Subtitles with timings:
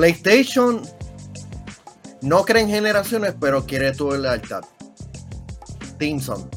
[0.00, 0.80] PlayStation
[2.22, 4.62] no cree en generaciones, pero quiere tu lealtad.
[5.98, 6.48] Tinson.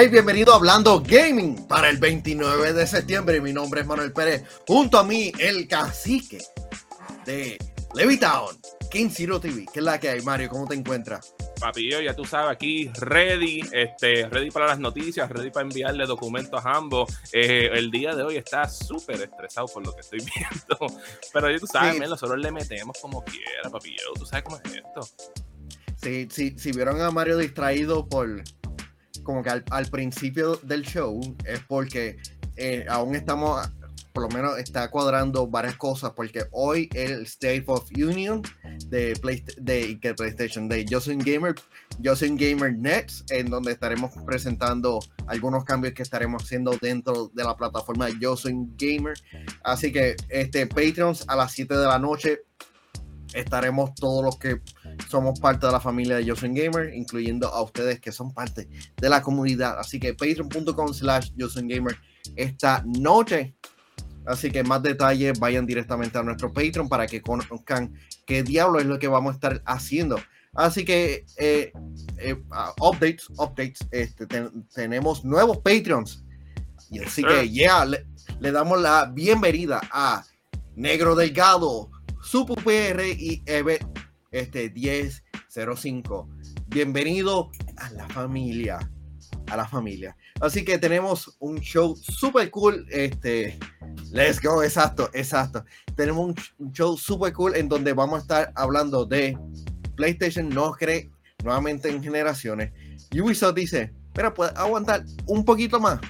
[0.00, 3.38] Hey, bienvenido a Hablando Gaming para el 29 de septiembre.
[3.42, 4.44] Mi nombre es Manuel Pérez.
[4.66, 6.38] Junto a mí, el cacique
[7.26, 7.58] de
[7.94, 8.58] Levitown,
[8.90, 9.66] King Zero TV.
[9.70, 10.48] ¿Qué es la que hay, Mario?
[10.48, 11.34] ¿Cómo te encuentras?
[11.60, 16.64] Papillo, ya tú sabes, aquí ready, este, ready para las noticias, ready para enviarle documentos
[16.64, 17.12] a ambos.
[17.30, 20.98] Eh, el día de hoy está súper estresado por lo que estoy viendo.
[21.30, 22.00] Pero ya tú sabes, sí.
[22.00, 24.14] nosotros le metemos como quiera, papillo.
[24.18, 25.06] Tú sabes cómo es esto.
[26.02, 28.42] Sí, sí, si vieron a Mario distraído por
[29.30, 32.16] como que al, principio del show es porque
[32.56, 33.64] eh, aún estamos,
[34.12, 38.42] por lo menos está cuadrando varias cosas, porque hoy el State of Union
[38.88, 41.54] de, Play, de, de PlayStation, de Justin Gamer,
[42.04, 47.56] Justin Gamer Next, en donde estaremos presentando algunos cambios que estaremos haciendo dentro de la
[47.56, 49.14] plataforma Justin Gamer.
[49.62, 52.40] Así que este Patreons a las 7 de la noche
[53.34, 54.60] estaremos todos los que
[55.08, 59.08] somos parte de la familia de Josen Gamer, incluyendo a ustedes que son parte de
[59.08, 59.78] la comunidad.
[59.78, 61.96] Así que patreon.com slash Gamer
[62.36, 63.54] esta noche.
[64.26, 67.94] Así que más detalles vayan directamente a nuestro Patreon para que conozcan
[68.26, 70.20] qué diablo es lo que vamos a estar haciendo.
[70.54, 71.72] Así que eh,
[72.18, 76.24] eh, uh, updates, updates, este, ten, tenemos nuevos Patreons.
[76.90, 78.04] Y así que ya yeah, le,
[78.40, 80.24] le damos la bienvenida a
[80.74, 81.90] Negro Delgado,
[82.22, 83.78] Supu PR y EVE
[84.30, 86.28] este 1005.
[86.66, 88.78] Bienvenido a la familia.
[89.48, 90.16] A la familia.
[90.40, 92.86] Así que tenemos un show super cool.
[92.90, 93.58] Este,
[94.12, 95.64] let's go, exacto, exacto.
[95.96, 99.36] Tenemos un, un show super cool en donde vamos a estar hablando de
[99.96, 101.10] PlayStation no cree
[101.42, 102.72] nuevamente en generaciones.
[103.12, 106.00] Ubisoft dice, pero puede aguantar un poquito más.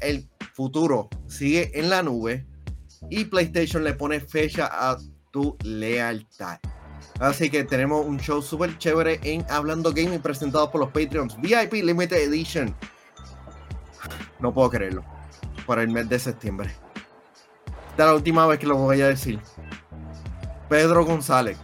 [0.00, 2.46] El futuro sigue en la nube
[3.08, 4.98] y PlayStation le pone fecha a
[5.30, 6.58] tu lealtad.
[7.18, 11.74] Así que tenemos un show súper chévere en Hablando Gaming presentado por los Patreons VIP
[11.84, 12.74] Limited Edition.
[14.40, 15.04] No puedo creerlo.
[15.66, 16.70] Para el mes de septiembre.
[17.90, 19.38] Esta es la última vez que lo voy a decir.
[20.68, 21.58] Pedro González,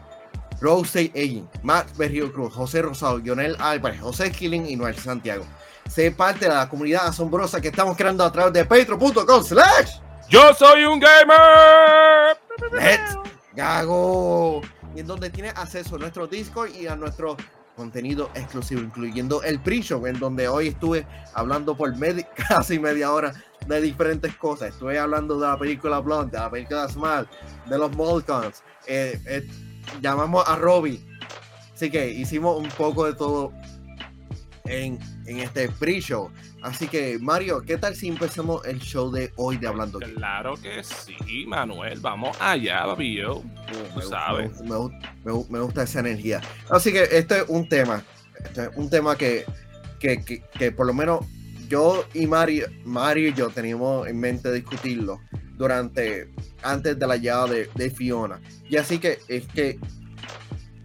[0.61, 5.45] Rose Egin, Max Berrio Cruz, José Rosado, Lionel Álvarez, José Skilling y Noel Santiago.
[5.89, 10.53] Sé parte de la comunidad asombrosa que estamos creando a través de patreon.com slash Yo
[10.55, 12.37] soy un gamer.
[12.73, 13.17] Let's
[13.55, 14.61] Gago.
[14.95, 17.37] Y en donde tiene acceso a nuestro Discord y a nuestro
[17.77, 21.95] contenido exclusivo, incluyendo el pre-show, en donde hoy estuve hablando por
[22.49, 23.35] casi media hora
[23.67, 24.71] de diferentes cosas.
[24.71, 27.31] Estuve hablando de la película Blonde, de la película Smart,
[27.67, 28.63] de los Molcons.
[28.87, 29.47] Eh, eh,
[30.01, 31.07] llamamos a Robbie.
[31.73, 33.53] Así que hicimos un poco de todo
[34.69, 36.31] en, en este pre-show.
[36.63, 39.99] Así que, Mario, ¿qué tal si empezamos el show de hoy de Hablando?
[39.99, 42.01] Claro que sí, Manuel.
[42.01, 43.17] Vamos allá, papi.
[43.17, 43.43] Yo,
[43.95, 44.61] tú sabes.
[44.63, 44.77] Me,
[45.25, 46.41] me, me, gusta esa energía.
[46.71, 48.03] Así que este es un tema.
[48.45, 49.45] Este es un tema que,
[50.01, 51.25] que, que, que por lo menos
[51.69, 55.21] yo y Mario, Mario y yo teníamos en mente discutirlo
[55.57, 56.29] durante
[56.63, 58.41] antes de la llegada de, de Fiona.
[58.69, 59.79] Y así que es que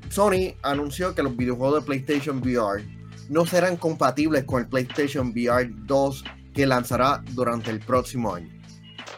[0.10, 2.84] Sony anunció que los videojuegos de PlayStation VR
[3.32, 8.50] no serán compatibles con el PlayStation VR 2 que lanzará durante el próximo año.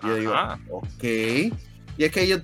[0.04, 0.34] Y yo digo,
[0.70, 1.04] ok.
[1.04, 2.44] Y es que ellos,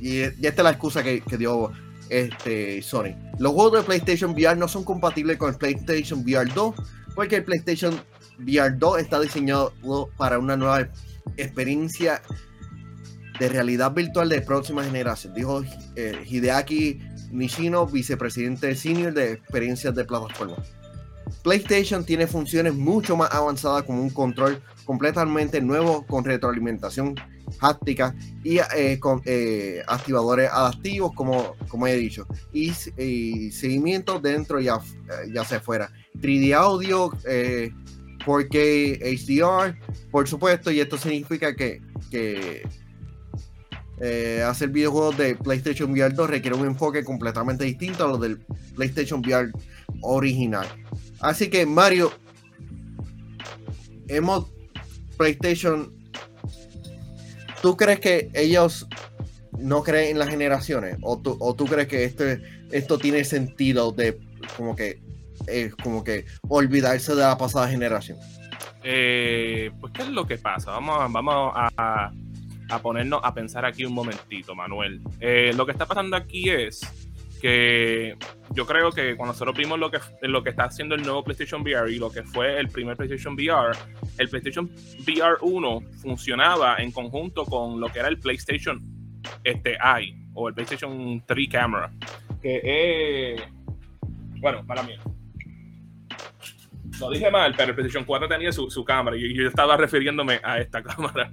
[0.00, 1.70] y, y, esta es la excusa que, que dio
[2.08, 3.14] este, Sony.
[3.38, 6.74] Los juegos de PlayStation VR no son compatibles con el PlayStation VR 2
[7.14, 8.00] porque el PlayStation
[8.38, 9.74] VR 2 está diseñado
[10.16, 10.88] para una nueva
[11.36, 12.22] experiencia
[13.38, 15.62] de realidad virtual de próxima generación, dijo
[15.94, 17.00] eh, Hideaki
[17.32, 20.56] Nishino, vicepresidente senior de experiencias de plataforma.
[21.42, 27.14] PlayStation tiene funciones mucho más avanzadas como un control completamente nuevo con retroalimentación
[27.60, 34.64] háptica y eh, con eh, activadores adaptivos, como, como he dicho, y, seguimiento dentro y
[34.64, 35.90] ya sea fuera.
[36.20, 37.70] 3D audio, eh,
[38.24, 39.78] 4K HDR,
[40.10, 41.80] por supuesto, y esto significa que,
[42.10, 42.62] que
[44.04, 48.38] eh, hacer videojuegos de PlayStation VR 2 requiere un enfoque completamente distinto a lo del
[48.74, 49.52] PlayStation VR
[50.00, 50.66] original.
[51.22, 52.12] Así que Mario,
[54.08, 54.50] hemos
[55.16, 55.94] PlayStation,
[57.62, 58.88] ¿tú crees que ellos
[59.58, 60.96] no creen en las generaciones?
[61.00, 62.42] ¿O tú, o tú crees que este,
[62.72, 64.18] esto tiene sentido de
[64.56, 65.00] como que
[65.46, 68.18] es como que olvidarse de la pasada generación?
[68.82, 70.72] Eh, pues, ¿qué es lo que pasa?
[70.72, 72.12] Vamos, vamos a,
[72.68, 75.00] a ponernos a pensar aquí un momentito, Manuel.
[75.20, 76.80] Eh, lo que está pasando aquí es
[77.40, 78.16] que
[78.54, 81.62] yo creo que cuando nosotros vimos lo que, lo que está haciendo el nuevo PlayStation
[81.62, 83.76] VR y lo que fue el primer PlayStation VR,
[84.18, 84.70] el PlayStation
[85.06, 88.82] VR 1 funcionaba en conjunto con lo que era el PlayStation
[89.44, 91.90] este, I o el PlayStation 3 Camera,
[92.40, 92.60] que
[93.34, 93.42] es...
[94.40, 94.94] Bueno, para mí.
[97.00, 100.40] Lo dije mal, pero el PlayStation 4 tenía su, su cámara y yo estaba refiriéndome
[100.42, 101.32] a esta cámara.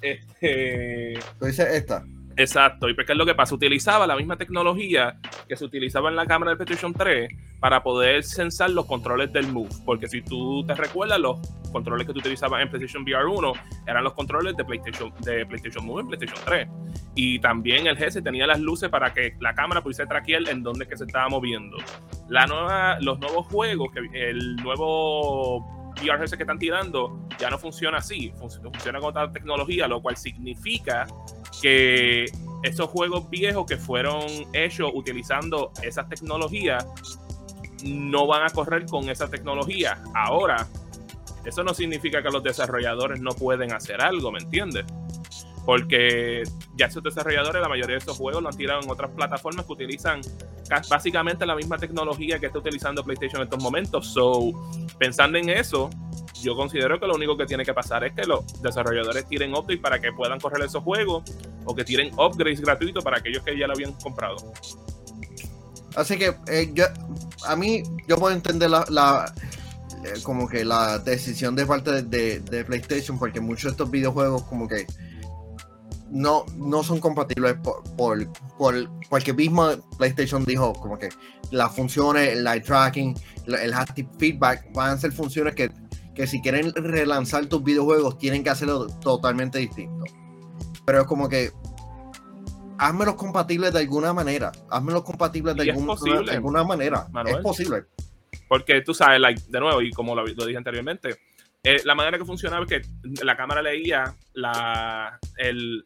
[0.00, 1.18] Este...
[1.38, 2.04] ¿Tú dices esta?
[2.36, 5.18] Exacto, y porque es lo que pasa, utilizaba la misma tecnología
[5.48, 7.30] que se utilizaba en la cámara del PlayStation 3
[7.60, 11.38] para poder sensar los controles del Move, porque si tú te recuerdas, los
[11.72, 13.52] controles que tú utilizabas en PlayStation VR 1
[13.86, 16.68] eran los controles de PlayStation, de PlayStation Move en PlayStation 3,
[17.14, 20.86] y también el GS tenía las luces para que la cámara pudiese traquear en donde
[20.86, 21.76] que se estaba moviendo.
[22.28, 27.98] La nueva, los nuevos juegos, que el nuevo VR que están tirando ya no funciona
[27.98, 31.06] así, funciona con otra tecnología, lo cual significa
[31.60, 32.26] que
[32.62, 36.86] esos juegos viejos que fueron hechos utilizando esas tecnologías
[37.84, 40.02] no van a correr con esa tecnología.
[40.14, 40.68] Ahora,
[41.44, 44.84] eso no significa que los desarrolladores no pueden hacer algo, ¿me entiendes?
[45.64, 46.42] Porque
[46.74, 49.72] ya esos desarrolladores, la mayoría de esos juegos lo han tirado en otras plataformas que
[49.72, 50.20] utilizan
[50.88, 54.08] básicamente la misma tecnología que está utilizando PlayStation en estos momentos.
[54.08, 54.52] So,
[54.98, 55.90] pensando en eso,
[56.42, 59.80] yo considero que lo único que tiene que pasar es que los desarrolladores tiren updates
[59.80, 61.22] para que puedan correr esos juegos
[61.64, 64.36] o que tiren upgrades gratuitos para aquellos que ya lo habían comprado.
[65.94, 66.84] Así que eh, yo,
[67.46, 69.32] a mí yo puedo entender la,
[70.04, 74.66] eh, como que la decisión de parte de, PlayStation porque muchos de estos videojuegos como
[74.66, 74.86] que
[76.12, 81.08] no, no son compatibles por, por, por, porque mismo PlayStation dijo como que
[81.50, 83.14] las funciones, el light tracking,
[83.46, 85.70] el haptic feedback van a ser funciones que
[86.14, 90.04] que si quieren relanzar tus videojuegos tienen que hacerlo totalmente distinto.
[90.84, 91.52] Pero es como que
[92.78, 94.52] házmelos compatibles de alguna manera.
[94.70, 97.06] Házmelos compatibles de, alguna manera.
[97.26, 97.84] Es posible.
[98.48, 101.16] Porque tú sabes, de nuevo, y como lo dije anteriormente,
[101.64, 105.16] eh, la manera que funcionaba es que la cámara leía la,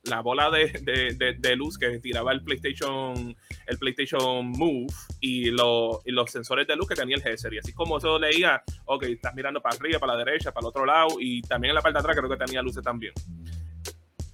[0.05, 3.37] la bola de, de, luz que tiraba el PlayStation,
[3.67, 4.87] el PlayStation Move
[5.21, 7.55] y, y, los sensores de luz que tenía el GSR.
[7.55, 10.69] Y así como eso leía, ok, estás mirando para arriba, para la derecha, para el
[10.69, 13.13] otro lado y también en la parte de atrás creo que tenía luces también.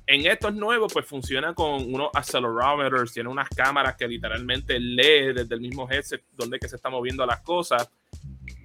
[0.07, 5.55] En estos nuevos, pues funciona con unos accelerometers, tiene unas cámaras que literalmente lee desde
[5.57, 7.91] el mismo headset donde que se está moviendo las cosas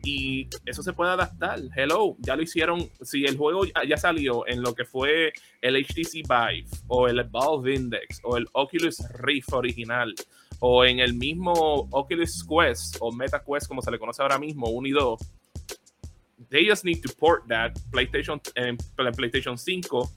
[0.07, 1.59] y eso se puede adaptar.
[1.75, 2.89] Hello, ya lo hicieron.
[3.01, 7.75] Si el juego ya salió en lo que fue el HTC Vive o el Valve
[7.75, 10.15] Index o el Oculus Rift original
[10.59, 11.51] o en el mismo
[11.92, 15.19] Oculus Quest o Meta Quest como se le conoce ahora mismo, 1 y 2,
[16.50, 20.09] they just need to port that PlayStation en PlayStation 5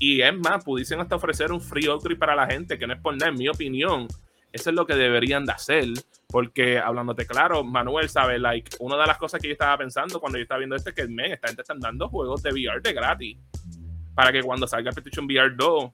[0.00, 3.00] y es más, pudiesen hasta ofrecer un free upgrade para la gente, que no es
[3.00, 4.08] por nada, en mi opinión,
[4.52, 5.86] eso es lo que deberían de hacer,
[6.28, 10.38] porque hablándote claro, Manuel sabe, like, una de las cosas que yo estaba pensando cuando
[10.38, 12.92] yo estaba viendo esto es que, men, esta gente están dando juegos de VR de
[12.92, 13.38] gratis,
[14.14, 15.90] para que cuando salga PlayStation VR 2,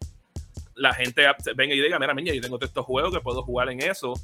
[0.76, 3.68] la gente venga y diga, mira, niña, yo tengo todos estos juegos que puedo jugar
[3.70, 4.14] en eso,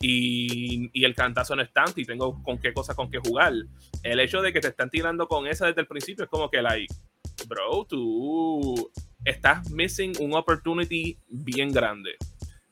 [0.00, 3.54] y, y, el cantazo no es tanto y tengo con qué cosas con qué jugar.
[4.02, 6.60] El hecho de que te están tirando con esa desde el principio es como que,
[6.60, 6.92] like,
[7.48, 8.90] bro, tú
[9.24, 12.16] estás missing un opportunity bien grande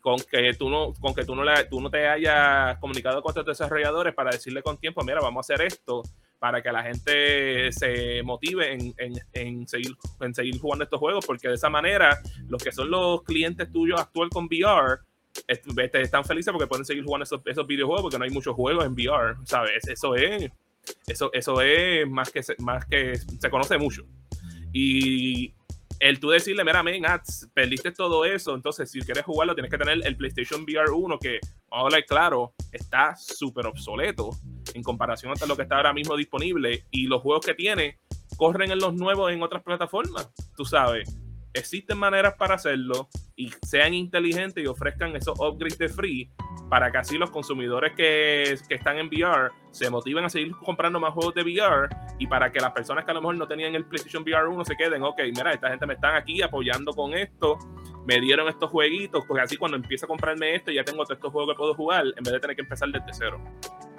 [0.04, 3.46] con que tú no, con que tú no, tú no te hayas comunicado con tus
[3.46, 6.02] desarrolladores para decirle con tiempo, mira, vamos a hacer esto
[6.38, 11.24] para que la gente se motive en, en, en, seguir, en seguir jugando estos juegos,
[11.24, 14.98] porque de esa manera los que son los clientes tuyos actual con VR
[15.48, 18.92] están felices porque pueden seguir jugando esos, esos videojuegos porque no hay muchos juegos en
[18.92, 19.88] VR, ¿sabes?
[19.88, 20.50] Eso es,
[21.06, 24.02] eso, eso es más que, más que se conoce mucho.
[24.70, 25.54] Y
[26.00, 27.22] el tú decirle, mira, men, ah,
[27.52, 31.40] perdiste todo eso, entonces si quieres jugarlo tienes que tener el PlayStation VR 1 que,
[31.70, 34.30] ahora claro, está súper obsoleto
[34.74, 37.98] en comparación a lo que está ahora mismo disponible y los juegos que tiene
[38.36, 41.08] corren en los nuevos en otras plataformas, tú sabes.
[41.52, 46.30] Existen maneras para hacerlo y sean inteligentes y ofrezcan esos upgrades de free
[46.68, 51.00] para que así los consumidores que, que, están en VR se motiven a seguir comprando
[51.00, 51.88] más juegos de VR
[52.20, 54.64] y para que las personas que a lo mejor no tenían el PlayStation VR 1
[54.64, 57.58] se queden, ok, mira, esta gente me están aquí apoyando con esto,
[58.06, 61.32] me dieron estos jueguitos, pues así cuando empiezo a comprarme esto ya tengo todos estos
[61.32, 63.40] juegos que puedo jugar en vez de tener que empezar desde cero.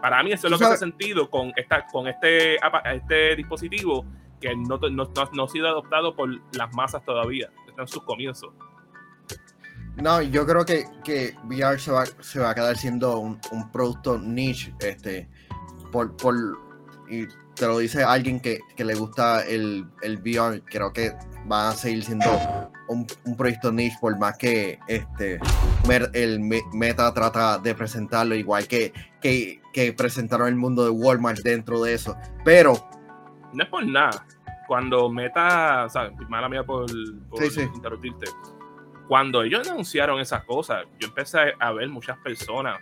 [0.02, 2.56] Para mí eso es lo que hace sentido con, esta, con este,
[2.94, 4.06] este dispositivo
[4.40, 8.54] que no, no, no ha sido adoptado por las masas todavía, está en sus comienzos.
[9.98, 13.40] No, yo creo que, que VR se va, se va a quedar siendo un,
[13.72, 15.30] producto niche, este,
[15.96, 16.36] por, por,
[17.10, 17.26] y
[17.56, 21.14] te lo dice alguien que, le gusta el, el VR, creo que
[21.46, 22.26] van a seguir siendo
[22.90, 25.40] un, proyecto niche por más que este
[26.14, 26.40] el
[26.74, 31.94] Meta trata de presentarlo igual que, que, que presentaron el mundo de Walmart dentro de
[31.94, 32.18] eso.
[32.44, 32.74] Pero
[33.54, 34.26] no es por nada.
[34.68, 36.12] Cuando Meta, ¿sabes?
[36.28, 38.26] Mala mía por, interrumpirte.
[39.08, 42.80] Cuando ellos anunciaron esas cosas, yo empecé a ver muchas personas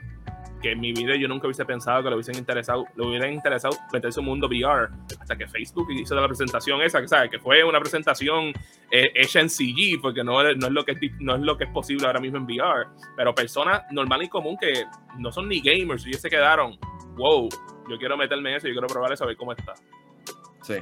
[0.63, 3.77] que en mi vida yo nunca hubiese pensado que le hubiesen interesado, le hubieran interesado
[3.91, 4.88] meterse un mundo VR,
[5.20, 7.29] hasta que Facebook hizo la presentación esa, que ¿sabes?
[7.29, 8.53] que fue una presentación
[8.89, 11.70] eh, hecha en CG, porque no, no, es lo que, no es lo que es
[11.70, 14.86] posible ahora mismo en VR, pero personas normal y común que
[15.20, 16.79] no son ni gamers y se quedaron,
[17.17, 17.50] wow,
[17.89, 19.74] yo quiero meterme en eso, yo quiero probar eso, a ver cómo está.
[20.62, 20.75] Sí.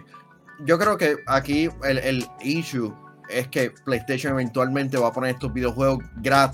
[0.60, 2.94] Yo creo que aquí el, el issue
[3.32, 6.04] es que PlayStation eventualmente va a poner estos videojuegos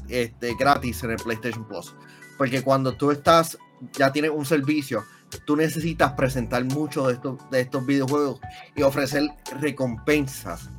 [0.09, 1.95] este, gratis en el PlayStation Plus.
[2.37, 3.57] Porque cuando tú estás,
[3.93, 5.03] ya tienes un servicio,
[5.45, 8.39] tú necesitas presentar muchos de estos, de estos videojuegos
[8.75, 9.29] y ofrecer
[9.59, 10.69] recompensas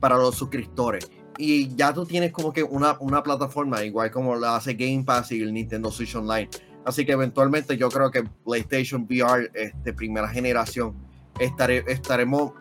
[0.00, 1.10] para los suscriptores.
[1.38, 5.32] Y ya tú tienes como que una, una plataforma, igual como la hace Game Pass
[5.32, 6.48] y el Nintendo Switch Online.
[6.84, 10.94] Así que eventualmente yo creo que PlayStation VR este, primera generación
[11.38, 12.52] estaré, estaremos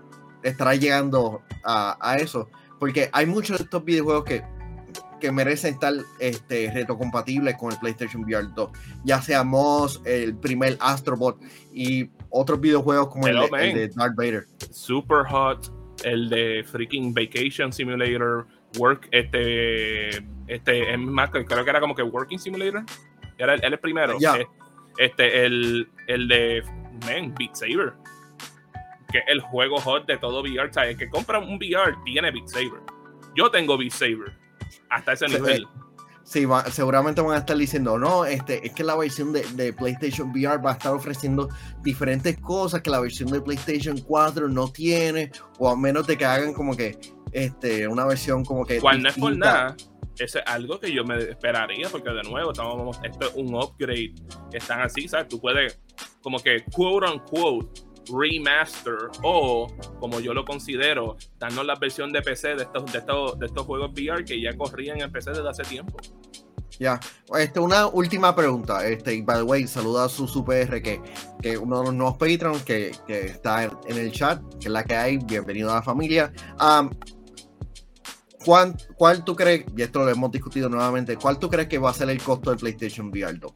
[0.44, 2.50] estará llegando a, a eso.
[2.80, 4.44] Porque hay muchos de estos videojuegos que
[5.19, 8.69] que merecen estar este, retrocompatibles con el PlayStation VR 2.
[9.03, 11.39] Ya sea Moss, el primer Astrobot
[11.74, 14.45] y otros videojuegos como el, de, Darth Vader.
[14.72, 15.72] Super Hot,
[16.03, 20.17] el de freaking Vacation Simulator, Work, este,
[20.48, 22.84] este, es más, creo que era como que Working Simulator.
[23.38, 24.17] Era el, el primero.
[24.98, 26.63] Este, el, el de,
[27.05, 27.93] man, Beat Saber.
[29.12, 30.69] Que es el juego hot de todo VR.
[30.69, 32.81] O sea, el que compra un VR tiene Beat Saber.
[33.36, 34.45] Yo tengo Beat Saber
[34.96, 35.68] hasta ese nivel.
[36.24, 40.58] Sí, seguramente van a estar diciendo, no, este, es que la versión de, PlayStation VR
[40.58, 41.50] va a estar ofreciendo
[41.84, 46.25] diferentes cosas que la versión de PlayStation 4 no tiene, o a menos de que
[46.25, 46.98] hagan como que
[47.32, 48.80] este, una versión como que...
[48.80, 49.75] Cual no es por nada,
[50.18, 54.16] eso es algo que yo me esperaría, porque de nuevo, estamos, esto es un upgrade,
[54.52, 55.28] están así, ¿sabes?
[55.28, 55.80] Tú puedes,
[56.22, 57.82] como que, quote unquote,
[58.14, 59.68] remaster o,
[60.00, 63.66] como yo lo considero, darnos la versión de PC de estos, de estos, de estos
[63.66, 65.98] juegos VR que ya corrían en PC desde hace tiempo.
[66.80, 67.00] Ya,
[67.38, 68.86] este, una última pregunta.
[68.86, 71.02] Este, by the way, saluda a su SuperR, que,
[71.42, 74.84] que uno de los nuevos patrons que, que, está en el chat, que es la
[74.84, 75.18] que hay.
[75.18, 76.32] Bienvenido a la familia.
[78.44, 81.90] ¿cuál, ¿Cuál tú crees, y esto lo hemos discutido nuevamente, cuál tú crees que va
[81.90, 83.52] a ser el costo del PlayStation VR 2?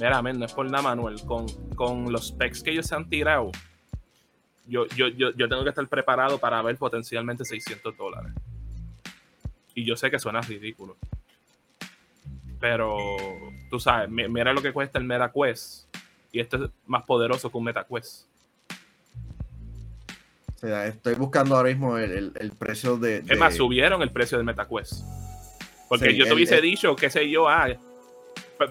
[0.00, 1.20] Mira, no es por nada, Manuel.
[1.24, 3.50] Con, con los specs que ellos se han tirado,
[4.68, 8.32] yo, yo, yo, yo tengo que estar preparado para ver potencialmente 600 dólares.
[9.74, 10.96] Y yo sé que suena ridículo.
[12.60, 13.16] Pero
[13.70, 15.86] tú sabes, mira lo que cuesta el MetaQuest.
[16.32, 18.26] Y esto es más poderoso que un MetaQuest.
[20.56, 24.36] O sea, estoy buscando ahora mismo el, el, precio de, Es más, subieron el precio
[24.38, 25.04] del MetaQuest.
[25.88, 27.68] Porque yo te hubiese dicho, qué sé yo, ah,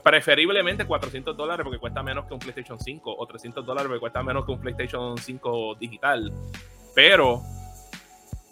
[0.04, 4.24] preferiblemente 400 dólares porque cuesta menos que un PlayStation 5 o 300 dólares porque cuesta
[4.24, 6.32] menos que un PlayStation 5 digital.
[6.94, 7.42] Pero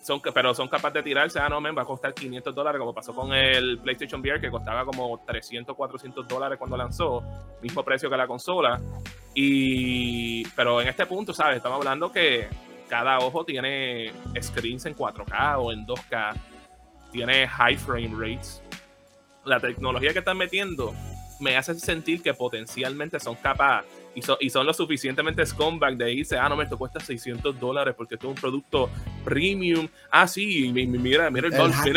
[0.06, 2.94] son, pero son capaces de tirarse, ah, no, men, va a costar 500 dólares, como
[2.94, 7.24] pasó con el PlayStation VR, que costaba como 300, 400 dólares cuando lanzó,
[7.62, 8.80] mismo precio que la consola.
[9.34, 11.58] Y, pero en este punto, ¿sabes?
[11.58, 12.48] Estamos hablando que
[12.88, 16.36] cada ojo tiene screens en 4K o en 2K,
[17.12, 18.62] tiene high frame rates.
[19.44, 20.94] La tecnología que están metiendo
[21.39, 23.89] me hace sentir que potencialmente son capaces
[24.39, 28.15] y, son lo suficientemente scumbag de irse, ah, no, me esto cuesta 600 dólares porque
[28.15, 28.89] esto es un producto
[29.25, 29.88] premium.
[30.10, 31.54] Ah, sí, mira, mira el,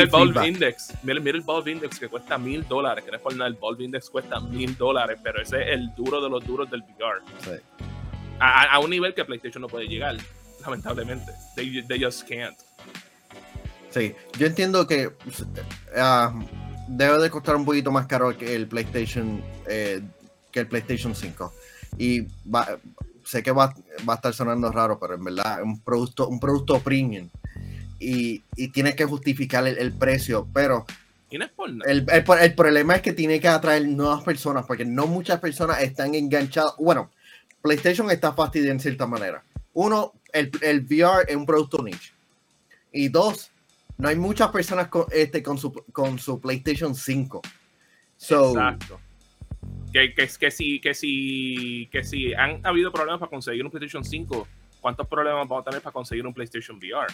[0.09, 3.49] Valve, Index, mira, el Valve Index que cuesta mil dólares, que no es por nada,
[3.49, 6.83] el Valve Index cuesta mil dólares, pero ese es el duro de los duros del
[6.83, 7.23] VR.
[8.41, 10.17] A, un nivel que PlayStation no puede llegar,
[10.65, 11.33] lamentablemente.
[11.55, 12.57] They, just can't.
[13.91, 15.07] Sí, yo entiendo que...
[15.07, 20.01] Uh, debe de costar un poquito más caro que el PlayStation eh,
[20.51, 21.53] que el PlayStation 5
[21.99, 22.27] y
[23.25, 23.75] sé que va,
[24.09, 27.29] va, a estar sonando raro pero en verdad es un producto un producto premium.
[28.01, 30.87] Y, y tiene que justificar el, precio pero
[31.31, 36.15] el, el, problema es que tiene que atraer nuevas personas porque no muchas personas están
[36.15, 36.75] enganchadas.
[36.79, 37.11] Bueno
[37.61, 39.43] PlayStation está fastidiado en cierta manera.
[39.75, 42.13] Uno el, el VR es un producto niche.
[42.93, 43.51] Y dos
[43.99, 47.43] no hay muchas personas con, este, con, su, con su PlayStation 5.
[48.21, 49.01] Exacto.
[49.93, 54.05] Que, que, que, si, que, si, que si han habido problemas para conseguir un PlayStation
[54.05, 54.47] 5,
[54.81, 57.13] ¿cuántos problemas vamos a tener para conseguir un PlayStation VR?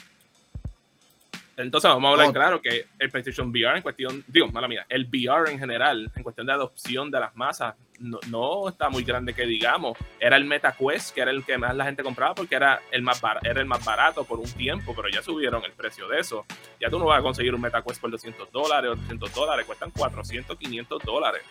[1.57, 5.07] Entonces vamos a hablar claro que el PlayStation VR en cuestión, digo, mala mía, el
[5.07, 9.47] VR en general, en cuestión de adopción de las masas, no, está muy grande que
[9.47, 9.97] digamos.
[10.19, 13.23] Era el MetaQuest, que era el que más la gente compraba porque era el más,
[13.43, 16.45] era el más barato por un tiempo, pero ya subieron el precio de eso.
[16.81, 19.91] Ya tú no vas a conseguir un MetaQuest por 200 dólares o 300 dólares, cuestan
[19.91, 21.43] 400, 500 dólares.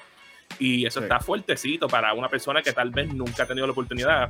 [0.59, 4.29] Y eso está fuertecito para una persona que tal vez nunca ha tenido la oportunidad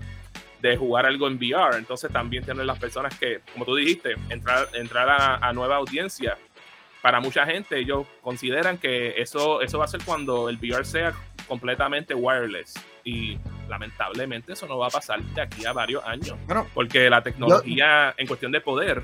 [0.63, 1.77] de jugar algo en VR.
[1.77, 6.37] Entonces también tienen las personas que, como tú dijiste, entrar, entrar a, a nueva audiencia
[7.01, 11.13] para mucha gente, ellos consideran que eso, eso va a ser cuando el VR sea
[11.49, 12.75] completamente wireless.
[13.03, 16.37] Y lamentablemente eso no va a pasar de aquí a varios años.
[16.73, 19.03] porque la tecnología en cuestión de poder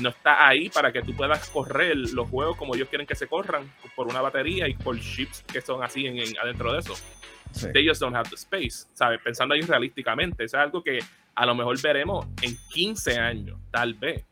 [0.00, 3.26] no está ahí para que tú puedas correr los juegos como ellos quieren que se
[3.26, 6.94] corran por una batería y por chips que son así en, adentro de eso.
[7.72, 9.20] They just don't have the space, ¿sabes?
[9.22, 10.98] Pensando ahí realísticamente, eso es algo que
[11.34, 14.24] a lo mejor veremos en 15 años, tal vez.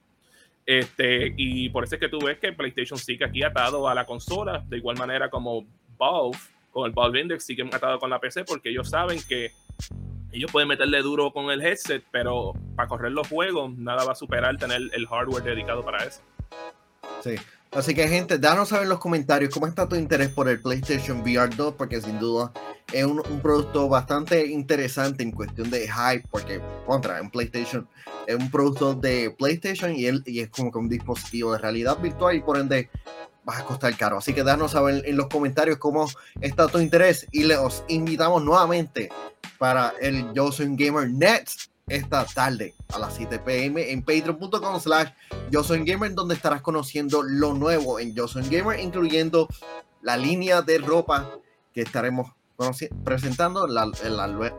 [0.65, 4.07] Este, y por eso es que tú ves que PlayStation sigue aquí atado a la
[4.07, 5.67] consola, de igual manera como
[5.99, 6.39] Valve,
[6.71, 9.51] con el Valve Index, siguen atado con la PC, porque ellos saben que
[10.33, 14.15] ellos pueden meterle duro con el headset, pero para correr los juegos, nada va a
[14.15, 16.21] superar tener el hardware dedicado para eso.
[17.23, 17.35] Sí.
[17.73, 21.21] Así que, gente, danos saber en los comentarios cómo está tu interés por el PlayStation
[21.21, 22.53] VR 2, porque sin duda
[22.93, 27.89] es un, producto bastante interesante en cuestión de hype, porque contra en PlayStation
[28.27, 32.37] es un producto de PlayStation y, y es como que un dispositivo de realidad virtual
[32.37, 32.91] y por ende
[33.49, 34.19] va a costar caro.
[34.19, 36.09] Así que danos saber en los comentarios cómo
[36.41, 37.59] está tu interés y les
[37.89, 39.09] invitamos nuevamente
[39.59, 41.49] para el Yo Soy Gamer Net
[41.89, 45.09] esta tarde a las 7 pm en patreon.com slash
[45.51, 49.49] yo soy gamer donde estarás conociendo lo nuevo en yo soy gamer incluyendo
[50.01, 51.29] la línea de ropa
[51.75, 52.31] que estaremos
[53.05, 53.91] presentando la,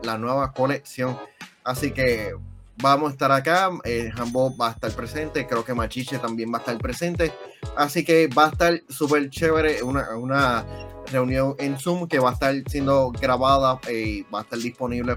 [0.02, 1.18] la, nueva colección
[1.64, 2.34] así que
[2.76, 6.60] vamos a estar acá eh, va a estar presente creo que Machiche también va a
[6.60, 7.32] estar presente
[7.76, 10.64] así que va a estar súper chévere una, una
[11.10, 15.16] reunión en Zoom que va a estar siendo grabada y va a estar disponible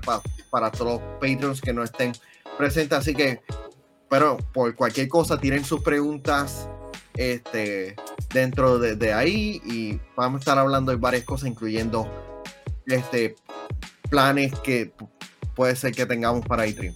[0.49, 2.13] para todos los patrons que no estén
[2.57, 2.97] presentes.
[2.97, 3.41] Así que,
[4.09, 6.69] pero por cualquier cosa, tienen sus preguntas
[7.15, 7.95] este,
[8.33, 12.09] dentro de, ahí y vamos a estar hablando de varias cosas, incluyendo
[12.87, 13.35] este,
[14.09, 14.91] planes que
[15.55, 16.93] puede ser que tengamos para iTree.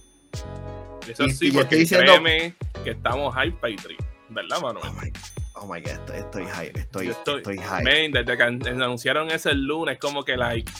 [1.08, 3.96] Eso sí, porque diciendo, créeme que estamos hype para iTree,
[4.28, 4.86] ¿verdad, Manuel?
[4.86, 8.10] Oh Oh my god, estoy, high, estoy, estoy, high.
[8.10, 10.72] desde que anunciaron ese lunes, como que like.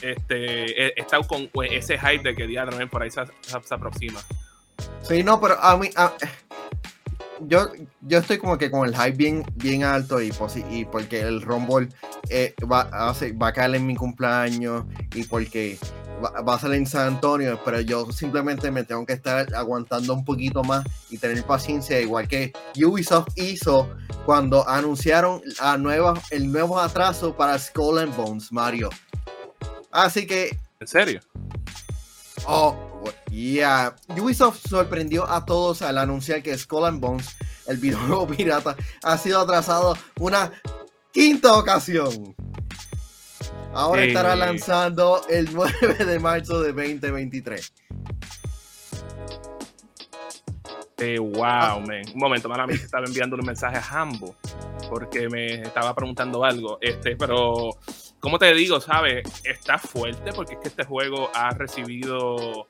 [0.00, 3.20] Este, he, estado con pues, ese hype de que día también por ahí se,
[3.70, 4.20] aproxima.
[5.02, 5.90] Sí, no, pero a mí.
[7.46, 7.68] Yo,
[8.02, 10.32] yo estoy como que con el hype bien, bien alto y,
[10.70, 11.88] y porque el Rumble
[12.28, 15.78] eh, va, va a caer en mi cumpleaños y porque
[16.22, 20.24] va, a salir en San Antonio, pero yo simplemente me tengo que estar aguantando un
[20.24, 23.90] poquito más y tener paciencia, igual que Ubisoft hizo
[24.24, 28.90] cuando anunciaron a nueva, el nuevo atraso para Skull and Bones, Mario.
[29.90, 30.56] Así que...
[30.80, 31.20] ¿En serio?
[32.46, 32.74] Oh,
[33.32, 33.96] yeah.
[34.08, 39.40] Ubisoft sorprendió a todos al anunciar que Skull and Bones, el videojuego pirata, ha sido
[39.40, 40.52] atrasado una
[41.12, 42.34] quinta ocasión.
[43.74, 47.72] Ahora estará lanzando el 9 de marzo de 2023.
[50.98, 52.02] Eh, wow, man.
[52.14, 54.36] Un momento, mala mí estaba enviando un mensaje a Hambo
[54.88, 56.78] porque me estaba preguntando algo.
[56.80, 57.70] Este, pero,
[58.20, 58.78] ¿cómo te digo?
[58.78, 59.24] ¿Sabes?
[59.42, 62.68] Está fuerte porque es que este juego ha recibido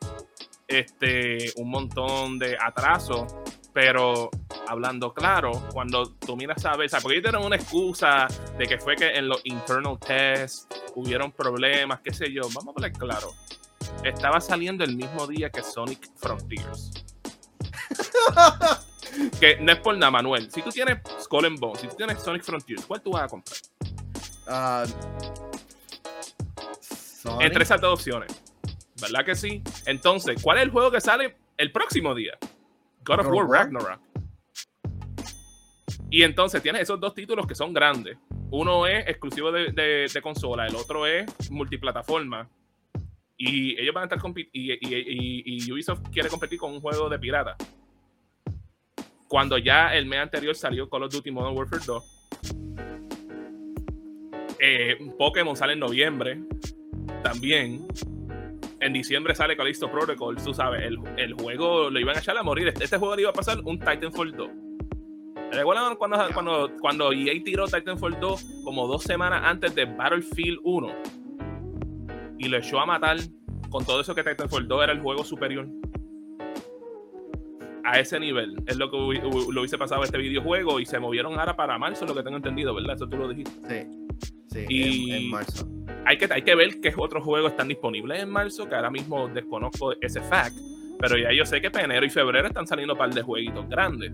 [0.79, 3.35] este, un montón de atrasos
[3.73, 4.31] pero
[4.69, 8.97] hablando claro, cuando tú miras a ver, porque ellos tienen una excusa de que fue
[8.97, 13.29] que en los internal tests hubieron problemas, qué sé yo, vamos a hablar claro.
[14.05, 16.91] Estaba saliendo el mismo día que Sonic Frontiers.
[19.41, 20.51] que no es por nada, Manuel.
[20.51, 23.29] Si tú tienes Skull and Bones, si tú tienes Sonic Frontiers, ¿cuál tú vas a
[23.29, 23.59] comprar?
[24.49, 24.85] Ah,
[27.41, 28.43] Entre esas dos opciones.
[29.03, 29.63] ¿Verdad que sí?
[29.87, 32.39] Entonces, ¿cuál es el juego que sale el próximo día?
[33.05, 34.01] God of War Ragnarok.
[36.09, 38.17] Y entonces tienes esos dos títulos que son grandes.
[38.51, 42.49] Uno es exclusivo de, consola, el otro es multiplataforma.
[43.37, 44.21] Y ellos van a estar
[44.53, 47.57] y, y, Ubisoft quiere competir con un juego de pirata.
[49.27, 52.29] Cuando ya el mes anterior salió Call of Duty Modern Warfare 2.
[54.61, 56.39] Eh, Pokémon sale en noviembre.
[57.23, 57.87] También
[58.83, 62.43] en diciembre sale Callisto Protocol, tú sabes, el, el, juego lo iban a echar a
[62.43, 62.69] morir.
[62.69, 64.51] Este, este juego le iba a pasar un Titanfall 2.
[65.53, 70.95] ¿Recuerdan cuando, cuando, cuando EA tiró Titanfall 2 como dos semanas antes de Battlefield 1?
[72.39, 73.19] Y lo echó a matar
[73.71, 75.69] con todo eso que Titanfall 2 era el juego superior.
[77.85, 81.55] A ese nivel es lo que lo hubiese pasado este videojuego y se movieron ahora
[81.55, 82.97] para marzo, lo que tengo entendido, ¿verdad?
[82.97, 83.87] Eso tú lo dijiste.
[84.49, 85.13] Sí, sí, y...
[85.13, 85.72] en marzo
[86.05, 89.29] hay que, hay que ver qué otros juegos están disponibles en marzo, que ahora mismo
[89.29, 90.57] desconozco ese fact,
[90.99, 93.69] pero ya yo sé que para enero y febrero están saliendo un par de jueguitos
[93.69, 94.13] grandes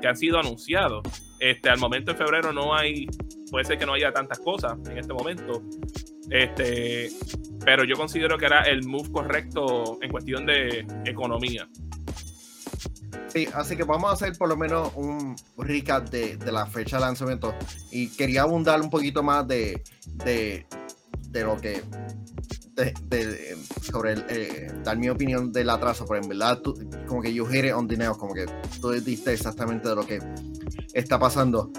[0.00, 1.02] que han sido anunciados.
[1.38, 3.06] Este, al momento en febrero no hay,
[3.50, 5.62] puede ser que no haya tantas cosas en este momento,
[6.30, 7.08] este,
[7.64, 11.68] pero yo considero que era el move correcto en cuestión de economía.
[13.28, 17.02] Sí, así que vamos a hacer por lo menos un recap de, la fecha de
[17.02, 17.54] lanzamiento.
[17.92, 19.82] Y quería abundar un poquito más de,
[20.24, 20.66] de,
[21.32, 21.82] lo que.
[22.76, 26.62] De, sobre el, eh, dar mi opinión del atraso, pero en verdad,
[27.06, 28.46] como que yo it on the como que
[28.80, 30.18] tú diste exactamente de lo que
[30.94, 31.70] está pasando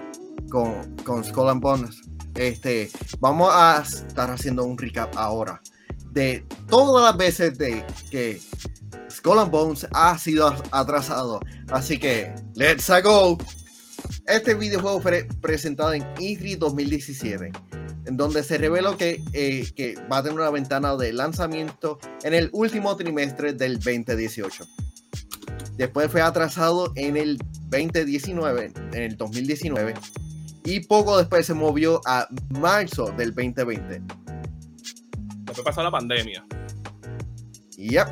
[0.51, 2.01] con, con Skull and Bones.
[2.35, 5.59] Este, vamos a estar haciendo un recap ahora
[6.11, 8.39] de todas las veces de que
[9.09, 11.39] Skull and Bones ha sido atrasado.
[11.69, 13.37] Así que, let's go.
[14.27, 17.80] Este videojuego fue presentado en E3 2017, en
[18.17, 22.49] donde se reveló que, eh, que va a tener una ventana de lanzamiento en el
[22.53, 24.65] último trimestre del 2018.
[25.77, 27.37] Después fue atrasado en el
[27.69, 29.93] 2019, en el 2019,
[30.63, 34.01] y poco después se movió a marzo del 2020.
[35.45, 36.45] Después pasó la pandemia.
[37.77, 38.07] Yep.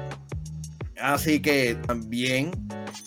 [0.99, 2.51] Así que también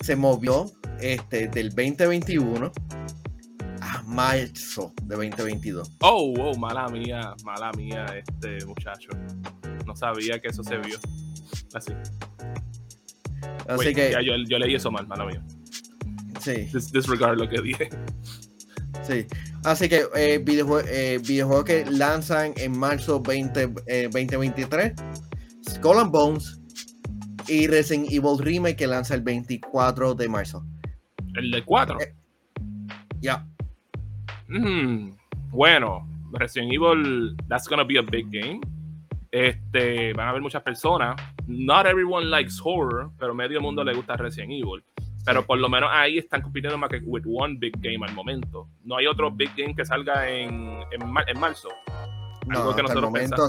[0.03, 3.02] se movió este, del 2021 a
[4.13, 5.97] marzo de 2022.
[6.01, 9.09] Oh, oh, mala mía, mala mía, este muchacho.
[9.87, 10.99] No sabía que eso se vio.
[11.75, 11.93] Así.
[13.69, 14.15] Así que.
[14.25, 15.43] yo, leí eso mal, mala mía.
[16.41, 16.69] Sí.
[16.93, 17.89] disregard lo que dije.
[19.03, 19.27] Sí.
[19.65, 23.67] Así que eh, videojuegos eh, videojuego que lanzan en marzo 20,
[24.11, 24.87] 2023.
[24.87, 24.95] Eh,
[25.71, 26.61] Skull and Bones
[27.49, 30.65] y Resident Evil Remake que lanza el 24 de marzo.
[31.35, 32.01] ¿El de 4?
[32.01, 32.15] Eh,
[33.21, 33.47] ya.
[34.53, 35.17] Mm,
[35.51, 38.61] bueno, Resident Evil, that's gonna be a big game.
[39.31, 41.17] Este, van a haber muchas personas.
[41.47, 44.85] Not everyone likes horror, pero medio mundo le gusta Resident Evil.
[45.25, 48.69] Pero por lo menos ahí están compitiendo más que with one big game al momento.
[48.85, 51.69] No hay otro big game que salga en, en, marzo.
[52.47, 53.49] no, que hasta el momento,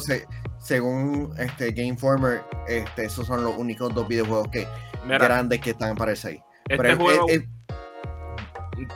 [0.59, 4.67] según este Game Informer, este, esos son los únicos dos videojuegos que
[5.05, 6.39] grandes que están para ese ahí.
[6.69, 7.25] Este juego.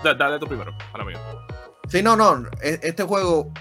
[0.04, 1.14] dale tú primero, para mí.
[1.88, 2.48] Sí, no, no.
[2.62, 3.52] E, este juego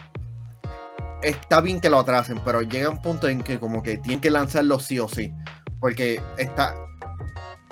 [1.22, 4.30] está bien que lo atrasen, pero llega un punto en que como que tienen que
[4.30, 5.32] lanzarlo sí o sí.
[5.80, 6.74] Porque está,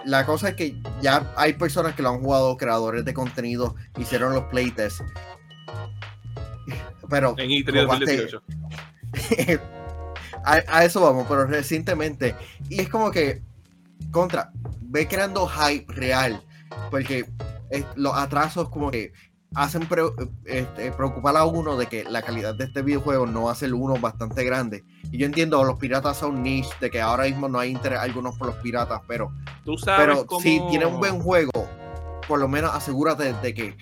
[0.04, 4.34] la cosa es que ya hay personas que lo han jugado, creadores de contenido, hicieron
[4.34, 5.02] los playtests.
[7.08, 7.34] Pero.
[7.38, 8.42] En E3 2018.
[10.44, 12.34] a, eso vamos, pero recientemente.
[12.68, 13.42] Y es como que.
[14.10, 14.50] Contra.
[14.80, 16.42] Ve creando hype real.
[16.90, 17.26] Porque
[17.96, 19.12] los atrasos, como que
[19.54, 19.86] hacen
[20.44, 23.72] este, preocupar a uno de que la calidad de este videojuego no va a ser
[23.74, 24.84] uno bastante grande.
[25.10, 28.36] Y yo entiendo, los piratas son niche, de que ahora mismo no hay interés algunos
[28.36, 29.32] por los piratas, pero,
[29.64, 31.52] ¿Tú sabes pero si tiene un buen juego,
[32.26, 33.76] por lo menos asegúrate de que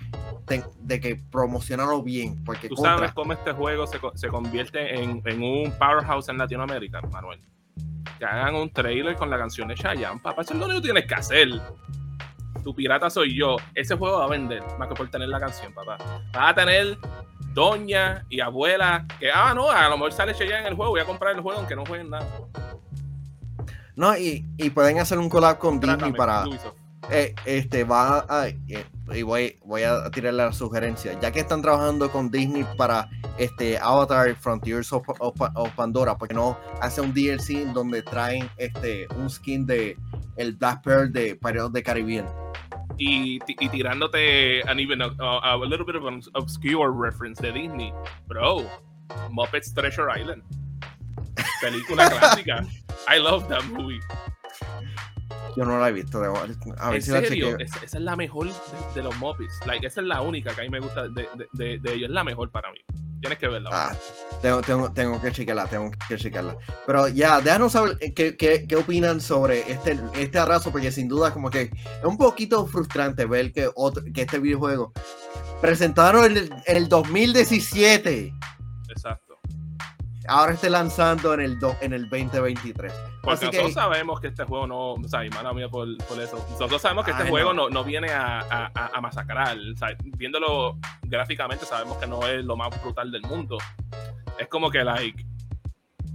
[0.81, 2.43] de, que promocionarlo bien.
[2.45, 7.01] Porque Tú sabes cómo este juego se, se convierte en, en, un powerhouse en Latinoamérica,
[7.03, 7.41] Manuel.
[8.19, 10.43] Que hagan un trailer con la canción de Chayanne, papá.
[10.43, 11.49] Eso es lo único que tienes que hacer
[12.63, 13.57] tu pirata soy yo.
[13.75, 15.99] Ese juego va a vender más que por tener la canción, papá.
[16.35, 16.99] Va a tener
[17.53, 20.93] doña y abuela que, ah, no, a lo mejor sale ya en el juego.
[20.93, 22.27] Voy a comprar el juego aunque no jueguen nada.
[23.95, 24.43] No, y,
[24.75, 26.45] pueden hacer un collab con Disney para.
[27.11, 28.57] Eh, este va a, eh,
[29.13, 31.19] y voy, voy a tirar la sugerencia.
[31.21, 35.07] Ya que están trabajando con Disney para este Avatar Frontiers of,
[35.77, 39.97] Pandora, porque no hace un DLC donde traen este un skin de
[40.37, 42.27] el Black Pearl de Pirates de Caribbean?
[42.99, 47.93] y, y tirándote an even a, a, little bit of an obscure reference de Disney.
[48.29, 48.67] Bro,
[49.31, 50.43] Muppets Treasure Island.
[51.61, 52.67] Película clásica.
[53.09, 54.01] I love that movie.
[55.57, 56.23] Yo no la he visto.
[56.23, 57.57] a ver ¿En si serio?
[57.57, 58.49] La esa, es la mejor
[58.95, 59.61] de, los Muppets.
[59.67, 62.09] Like, esa es la única que a mí me gusta de, de, de ellos.
[62.09, 62.79] Es la mejor para mí.
[63.23, 63.71] Tienes que verla.
[63.73, 63.97] Ah,
[64.43, 66.57] tengo, tengo, tengo, que checarla, tengo que checarla.
[66.85, 71.33] Pero ya, déjanos saber qué, qué, qué, opinan sobre este, este arraso, porque sin duda
[71.33, 74.93] como que es un poquito frustrante ver que, otro, que este videojuego
[75.61, 78.35] presentaron en el, 2017.
[78.89, 79.39] Exacto.
[80.27, 82.93] Ahora esté lanzando en el, en el 2023.
[83.23, 86.45] Porque nosotros sabemos que este juego no, o sea, y mala mía por, por, eso.
[86.51, 87.71] Nosotros sabemos que este juego no.
[87.71, 89.57] no, viene a, a, a masacrar.
[89.57, 93.59] O sea, viéndolo gráficamente, sabemos que no es lo más brutal del mundo.
[94.39, 95.25] Es como que, like,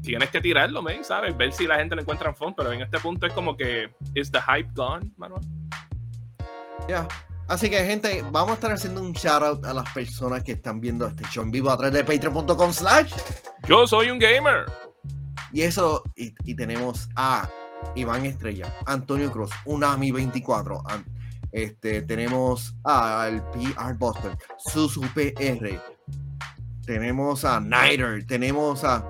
[0.01, 1.35] tienes que tirarlo, man, ¿sabes?
[1.35, 3.89] Ver si la gente le encuentra en fun, pero en este punto es como que,
[4.15, 5.41] ¿is the hype gone, Manuel?
[6.87, 7.07] Ya.
[7.47, 10.81] Así que, gente, vamos a estar haciendo un shout out a las personas que están
[10.81, 13.13] viendo este show en vivo a través de patreon.com slash
[13.67, 14.65] Yo soy un gamer.
[15.53, 17.49] Y eso, y, y tenemos a
[17.95, 20.81] Iván Estrella, Antonio Cruz, Unami 24.
[20.89, 21.05] an-
[21.51, 25.79] Este, tenemos al PR Buster, Susu PR.
[26.85, 29.03] Tenemos a Nider, tenemos a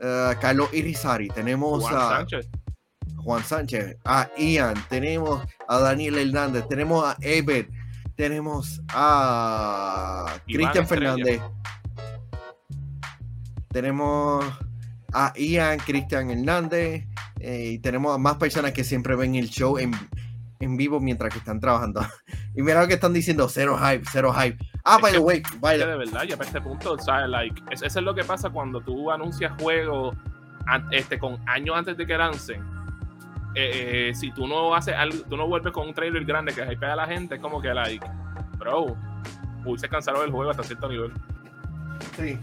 [0.00, 2.48] eh, Carlos Irizarry, tenemos Juan a Sánchez.
[3.16, 7.70] Juan Sánchez, a Ian, tenemos a Daniel Hernández, tenemos a Ebert,
[8.16, 10.86] tenemos a Cristian.
[10.86, 11.40] Fernández,
[13.72, 14.44] tenemos
[15.14, 17.06] a Ian, Cristian Hernández,
[17.40, 19.92] eh, y tenemos a más personas que siempre ven el show en,
[20.60, 22.00] en vivo mientras que están trabajando.
[22.56, 24.56] Y mira lo que están diciendo, cero hype, cero hype.
[24.84, 27.28] Ah, Es by the way, by the- de verdad, ya para este punto, ¿sabes?
[27.28, 30.16] Like, es- eso es lo que pasa cuando tú anuncias juegos
[30.92, 32.62] este, con años antes de que lancen.
[33.56, 36.62] Eh, eh, si tú no haces algo, tú no vuelves con un trailer grande que
[36.72, 38.06] hypea a la gente, es como que, like,
[38.58, 38.96] bro,
[39.76, 41.12] se cansaron del juego hasta cierto nivel.
[42.16, 42.38] Sí.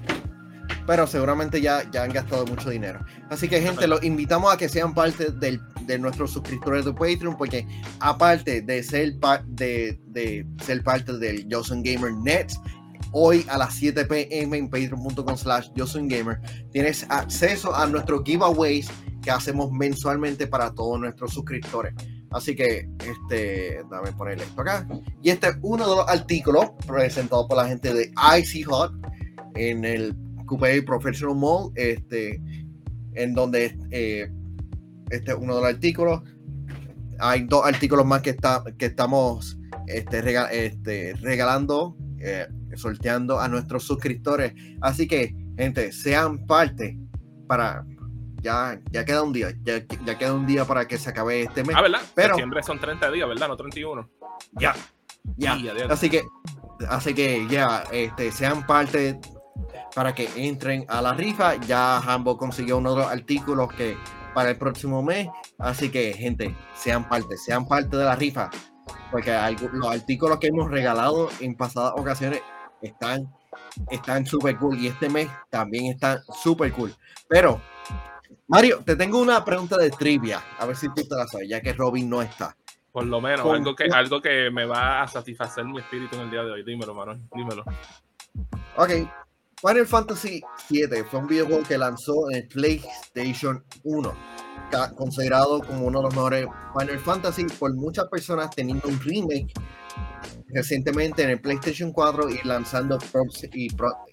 [0.91, 2.99] Pero seguramente ya, ya han gastado mucho dinero.
[3.29, 7.37] Así que, gente, los invitamos a que sean parte del- de nuestros suscriptores de Patreon,
[7.37, 7.65] porque
[8.01, 12.51] aparte de ser, pa- de, de ser parte del Johnson Gamer Net,
[13.13, 16.41] hoy a las 7 pm en patreon.com slash Gamer
[16.73, 18.89] tienes acceso a nuestros giveaways
[19.23, 21.93] que hacemos mensualmente para todos nuestros suscriptores.
[22.31, 24.85] Así que, este, dame ponerle esto acá.
[25.23, 28.91] Y este es uno de los artículos presentados por la gente de Icy Hot
[29.55, 30.13] en el
[30.51, 32.41] Coupé Professional Mall, este,
[33.13, 34.29] en donde eh,
[35.09, 36.21] este es uno de los artículos.
[37.19, 43.47] Hay dos artículos más que, está, que estamos este, rega- este, regalando, eh, sorteando a
[43.47, 44.53] nuestros suscriptores.
[44.81, 46.97] Así que, gente, sean parte
[47.47, 47.85] para.
[48.41, 51.63] Ya, ya queda un día, ya, ya queda un día para que se acabe este
[51.63, 51.75] mes.
[51.77, 52.01] Ah, ¿verdad?
[52.13, 53.47] Pero- Septiembre son 30 días, ¿verdad?
[53.47, 54.09] No 31.
[54.59, 54.75] Ya,
[55.37, 55.55] ya.
[55.57, 55.91] Y adiós.
[55.91, 56.23] Así que,
[56.89, 59.17] así que ya, este, sean parte
[59.93, 61.55] para que entren a la rifa.
[61.55, 63.97] Ya Hambo consiguió uno de los artículos que
[64.33, 65.27] para el próximo mes.
[65.57, 68.49] Así que, gente, sean parte, sean parte de la rifa.
[69.11, 69.31] Porque
[69.73, 72.41] los artículos que hemos regalado en pasadas ocasiones
[72.81, 73.31] están
[73.89, 74.79] están súper cool.
[74.79, 76.93] Y este mes también están súper cool.
[77.27, 77.61] Pero,
[78.47, 80.41] Mario, te tengo una pregunta de trivia.
[80.59, 82.55] A ver si tú te la sabes, ya que Robin no está.
[82.91, 86.23] Por lo menos, Con- algo que, algo que me va a satisfacer mi espíritu en
[86.23, 86.63] el día de hoy.
[86.63, 87.21] Dímelo, Manuel.
[87.33, 87.63] Dímelo.
[88.77, 88.91] Ok.
[89.61, 94.13] Final Fantasy VII fue un videojuego que lanzó en el PlayStation 1,
[94.71, 96.47] ca- considerado como uno de los mejores
[96.77, 99.53] Final Fantasy por muchas personas teniendo un remake
[100.49, 102.97] recientemente en el PlayStation 4 y lanzando
[103.53, 103.67] y,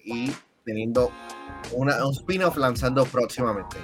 [0.05, 1.11] y teniendo
[1.73, 3.77] una, un spin-off lanzando próximamente.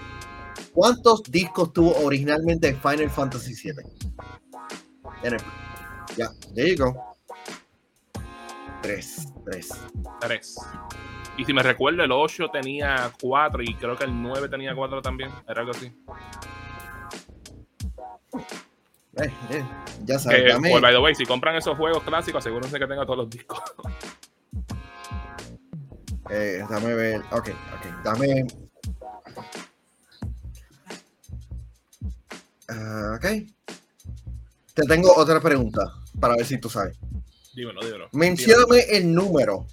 [0.74, 3.74] ¿Cuántos discos tuvo originalmente Final Fantasy VII?
[6.16, 6.96] Ya, there you go.
[8.82, 9.70] Tres, tres.
[10.22, 10.56] 3.
[11.38, 15.02] Y si me recuerdo, el 8 tenía 4 y creo que el 9 tenía 4
[15.02, 15.32] también.
[15.48, 15.92] Era algo así.
[19.18, 19.64] Eh, eh,
[20.04, 22.88] ya sabes, Que, dame- por by the way, si compran esos juegos clásicos, asegúrense que
[22.88, 23.60] tenga todos los discos.
[26.30, 27.22] eh, dame ver.
[27.32, 28.46] Ok, ok, dame.
[32.68, 33.26] Ah, ok.
[34.74, 36.98] Te tengo otra pregunta para ver si tú sabes.
[37.54, 38.10] dímelo, dímelo.
[38.12, 39.66] Mencióname el número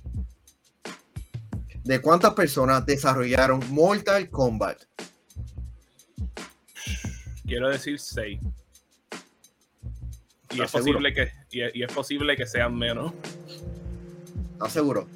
[1.85, 4.83] de cuántas personas desarrollaron Mortal Kombat.
[7.45, 8.40] Quiero decir 6.
[8.40, 8.47] Y
[10.55, 10.99] ¿Estás es, seguro?
[10.99, 13.12] posible que, y, es- y es posible que sean menos.
[14.53, 15.09] ¿Estás seguro?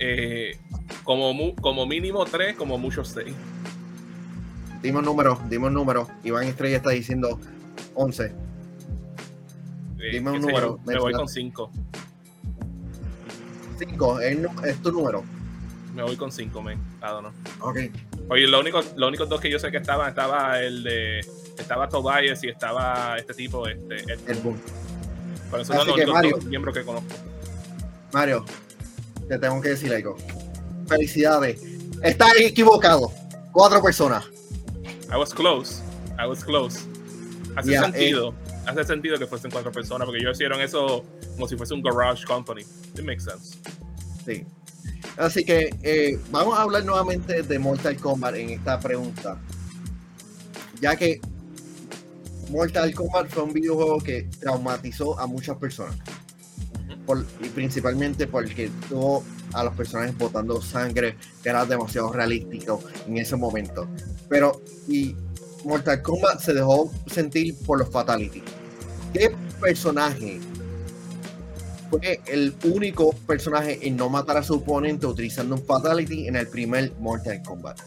[0.00, 0.58] Eh,
[1.04, 3.34] como, mu- como mínimo 3, como mucho 6.
[4.82, 6.08] Dime un número, dime un número.
[6.24, 7.38] Iván Estrella está diciendo
[7.94, 8.34] 11.
[10.10, 11.70] Dime un número, me voy con 5.
[13.78, 15.24] 5 es, tu número.
[15.94, 16.78] Me voy con 5, men.
[17.00, 17.68] I don't know.
[17.68, 17.78] Ok.
[18.30, 21.20] Oye, lo único, los únicos dos que yo sé que estaban, estaba el de.
[21.58, 23.96] Estaba Tobias y estaba este tipo, este.
[24.26, 24.58] El boom.
[25.52, 26.36] Esos son Así los que, Mario.
[26.36, 27.08] dos miembros que conozco.
[28.12, 28.44] Mario,
[29.28, 30.16] te tengo que decir algo.
[30.88, 31.60] Felicidades.
[32.02, 33.12] Estás equivocado.
[33.52, 34.24] Cuatro personas.
[35.12, 35.82] I was close.
[36.18, 36.80] I was close.
[37.54, 38.34] Hace Yeah, sentido.
[38.66, 42.24] Hace sentido que fuesen cuatro personas, porque ellos hicieron eso como si fuese un garage
[42.24, 42.62] company.
[42.62, 43.58] It makes sense.
[44.24, 44.44] Sí.
[45.16, 49.38] Así que eh, vamos a hablar nuevamente de Mortal Kombat en esta pregunta.
[50.80, 51.20] Ya que
[52.50, 55.96] Mortal Kombat fue un videojuego que traumatizó a muchas personas.
[57.06, 63.18] Por- y principalmente porque tuvo a los personajes botando sangre, que era demasiado realístico en
[63.18, 63.88] ese momento.
[64.28, 65.16] Pero, y
[65.64, 68.44] Mortal Kombat se dejó sentir por los fatalities.
[69.12, 70.40] ¿Qué personaje
[71.92, 76.48] fue el único personaje en no matar a su oponente utilizando un Fatality en el
[76.48, 77.80] primer Mortal Kombat.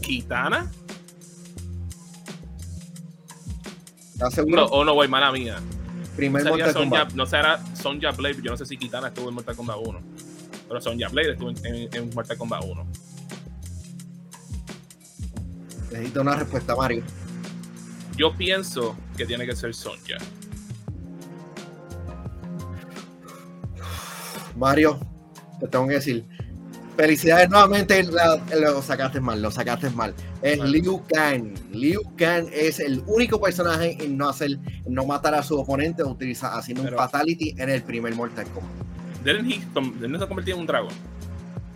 [0.00, 0.70] ¿Kitana?
[4.14, 4.62] ¿Estás seguro?
[4.62, 5.60] No, oh no, güey, mala mía.
[6.20, 7.12] Primer No Mortal Sonja, Kombat.
[7.14, 10.00] no será Sonja Blade, yo no sé si Kitana estuvo en Mortal Kombat 1.
[10.68, 12.86] Pero Sonja Blade estuvo en, en- en Mortal Kombat 1.
[15.92, 17.02] Necesito una respuesta, Mario.
[18.16, 20.18] Yo pienso que tiene que ser Sonja.
[24.56, 25.00] Mario,
[25.58, 26.26] te tengo que decir.
[27.00, 30.14] Felicidades nuevamente, lo sacaste mal, lo sacaste mal.
[30.42, 30.58] Es.
[30.58, 31.54] Liu Kang.
[31.72, 34.50] Liu Kang es el único personaje en no hacer,
[34.84, 38.44] en no matar a su oponente utiliza, haciendo Pero- un fatality en el primer Mortal
[38.48, 38.70] Kombat.
[39.72, 40.92] Com- didn't se convertir en un dragón?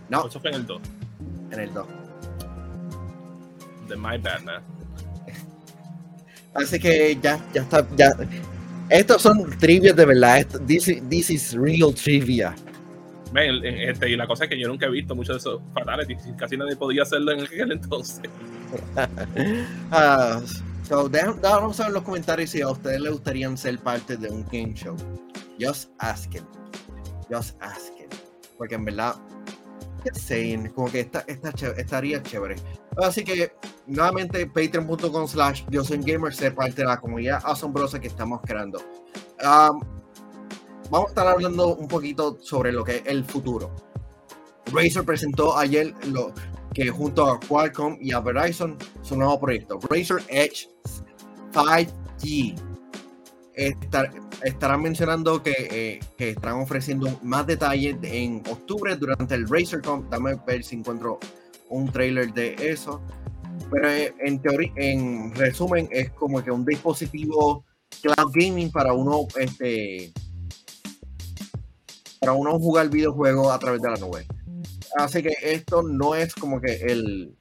[0.09, 0.81] No, Eso fue en el 2.
[1.51, 1.87] en el 2.
[3.89, 4.61] De My Bad, man.
[6.53, 8.11] Así que ya, ya está, ya.
[8.89, 10.45] Estos son trivias de verdad.
[10.67, 12.55] This, is- this is real trivia.
[13.35, 16.25] Man, este, y la cosa es que yo nunca he visto muchos de esos fatalities.
[16.37, 18.29] Casi nadie podía hacerlo en aquel entonces.
[19.91, 20.41] Ah,
[20.87, 24.43] so, déjanos saber en los comentarios si a ustedes les gustaría ser parte de un
[24.45, 24.95] game show.
[25.59, 26.45] Just asking.
[27.29, 28.07] Just asking.
[28.57, 29.15] Porque en verdad,
[30.13, 32.55] saying, como que está, está ché- estaría chévere.
[32.97, 33.51] Así que,
[33.85, 38.79] nuevamente, patreon.com slash yo soy gamer, ser parte de la comunidad asombrosa que estamos creando.
[39.43, 39.81] Um,
[40.89, 43.71] vamos a estar hablando un poquito sobre lo que es el futuro.
[44.71, 46.33] Razer presentó ayer lo,
[46.73, 50.67] que junto a Qualcomm y a Verizon su nuevo proyecto, Razer Edge
[51.53, 52.55] 5G.
[53.55, 54.11] Estar-
[54.43, 60.09] estarán mencionando que, eh, que estarán ofreciendo más detalles en octubre durante el RazerCon.
[60.09, 61.19] Dame ver si encuentro
[61.69, 63.01] un trailer de eso.
[63.71, 67.63] Pero eh, en teoría, en resumen, es como que un dispositivo
[68.01, 70.11] cloud gaming para uno, este,
[72.19, 74.27] para uno jugar videojuegos a través de la nube.
[74.97, 77.35] Así que esto no es como que el.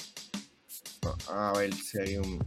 [1.28, 2.38] A ver si hay un.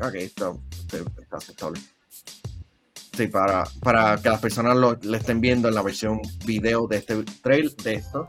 [0.00, 1.80] Ok, esto está aceptable.
[3.16, 6.96] Sí, para, para que las personas lo, le estén viendo en la versión video de
[6.96, 8.26] este trail de esto.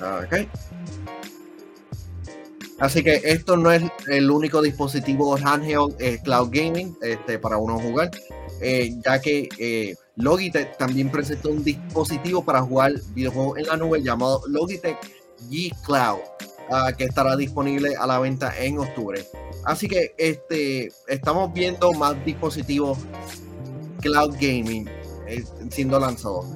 [0.00, 0.48] Ok.
[2.80, 7.78] Así que esto no es el único dispositivo handheld eh, cloud gaming este, para uno
[7.78, 8.10] jugar,
[8.60, 14.02] eh, ya que eh, Logitech también presentó un dispositivo para jugar videojuegos en la nube
[14.02, 14.98] llamado Logitech
[15.50, 16.20] G Cloud,
[16.70, 19.24] ah, que estará disponible a la venta en octubre.
[19.64, 22.98] Así que este, estamos viendo más dispositivos
[24.00, 24.88] cloud gaming
[25.26, 26.46] eh, siendo lanzados.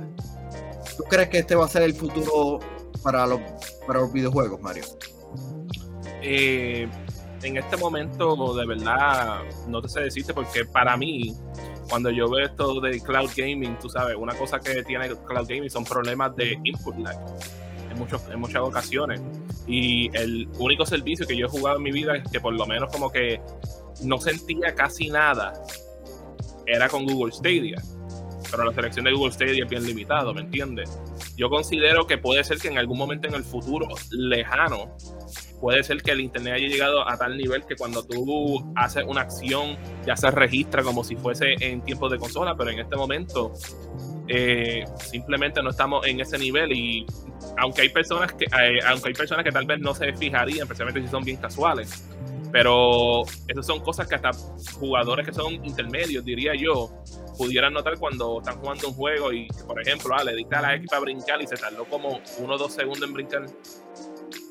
[0.96, 2.60] ¿Tú crees que este va a ser el futuro
[3.02, 3.40] para los,
[3.86, 4.84] para los videojuegos, Mario?
[6.20, 11.34] En este momento, de verdad, no te sé decirte porque para mí,
[11.88, 15.70] cuando yo veo esto de cloud gaming, tú sabes, una cosa que tiene cloud gaming
[15.70, 17.16] son problemas de input lag
[17.90, 19.20] en, muchos, en muchas ocasiones.
[19.66, 22.66] Y el único servicio que yo he jugado en mi vida es que por lo
[22.66, 23.40] menos como que
[24.02, 25.52] no sentía casi nada
[26.66, 27.82] era con Google Stadia.
[28.50, 30.98] Pero la selección de Google Stadia es bien limitado, ¿me entiendes?
[31.38, 34.96] Yo considero que puede ser que en algún momento en el futuro lejano
[35.60, 39.20] puede ser que el internet haya llegado a tal nivel que cuando tú haces una
[39.20, 43.52] acción ya se registra como si fuese en tiempos de consola, pero en este momento
[44.26, 47.06] eh, simplemente no estamos en ese nivel y
[47.56, 51.02] aunque hay personas que eh, aunque hay personas que tal vez no se fijarían, especialmente
[51.02, 52.04] si son bien casuales,
[52.52, 54.30] pero esas son cosas que hasta
[54.78, 56.90] jugadores que son intermedios, diría yo,
[57.36, 60.74] pudieran notar cuando están jugando un juego y, por ejemplo, ah, le diste a la
[60.74, 63.46] X para brincar y se tardó como uno o dos segundos en brincar.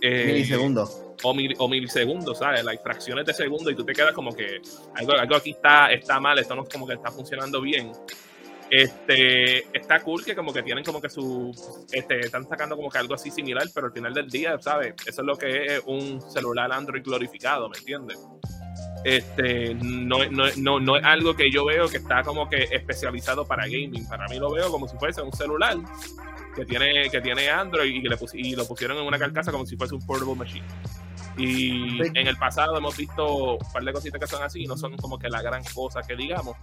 [0.01, 1.01] Eh, Milisegundos.
[1.23, 2.63] o, mil- o milisegundos, ¿sabes?
[2.63, 4.61] Las fracciones de segundo y tú te quedas como que
[4.95, 7.91] algo, algo aquí está, está mal, esto no es como que está funcionando bien.
[8.69, 11.51] Este, está cool que como que tienen como que su,
[11.91, 14.93] este, están sacando como que algo así similar, pero al final del día, ¿sabes?
[15.05, 18.19] Eso es lo que es un celular Android glorificado, ¿me entiendes?
[19.03, 23.45] Este, no, no, no, no es algo que yo veo que está como que especializado
[23.45, 24.05] para gaming.
[24.07, 25.77] Para mí lo veo como si fuese un celular
[26.55, 29.65] que tiene, que tiene Android y, que le y lo pusieron en una carcasa como
[29.65, 30.65] si fuese un portable machine.
[31.37, 34.97] Y en el pasado hemos visto un par de cositas que son así, no son
[34.97, 36.55] como que la gran cosa que digamos.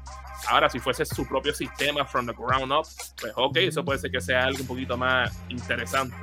[0.49, 2.87] Ahora, si fuese su propio sistema from the ground up,
[3.21, 6.17] pues ok, eso puede ser que sea algo un poquito más interesante.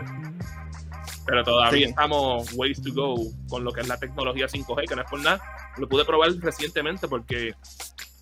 [1.25, 1.89] Pero todavía Sí.
[1.91, 3.15] estamos ways to go
[3.47, 5.41] con lo que es la tecnología 5G, que no es por nada.
[5.77, 7.53] Lo pude probar recientemente porque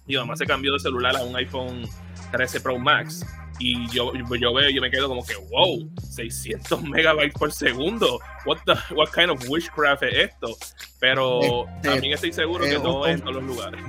[0.05, 1.87] mi mamá se cambió de celular a un iPhone
[2.31, 3.25] 13 Pro Max
[3.59, 8.19] y yo, yo veo, yo me quedo como que, wow, 600 megabytes por segundo.
[8.45, 10.57] What, the, what kind of witchcraft es esto?
[10.99, 13.81] Pero este, también estoy seguro que no es en todos los lugares.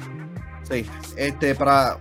[0.69, 0.85] Sí,
[1.17, 1.99] este, para,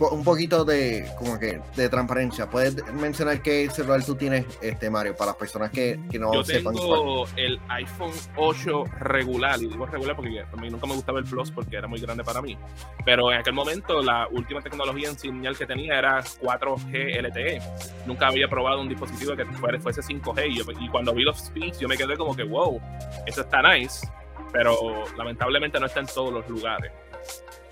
[0.00, 2.48] un poquito de como que de transparencia.
[2.48, 6.44] ¿Puedes mencionar qué celular tú tienes, este Mario, para las personas que, que no Yo
[6.44, 11.24] tengo el iPhone 8 regular, y digo regular porque a mí nunca me gustaba el
[11.24, 12.56] Plus porque era muy grande para mí.
[13.04, 17.62] Pero en aquel momento la última tecnología en señal que tenía era 4G LTE.
[18.06, 19.44] Nunca había probado un dispositivo que
[19.78, 22.80] fuese 5G y, cuando vi los speeds yo me quedé como que wow,
[23.26, 24.06] eso está nice,
[24.52, 26.92] pero lamentablemente no está en todos los lugares.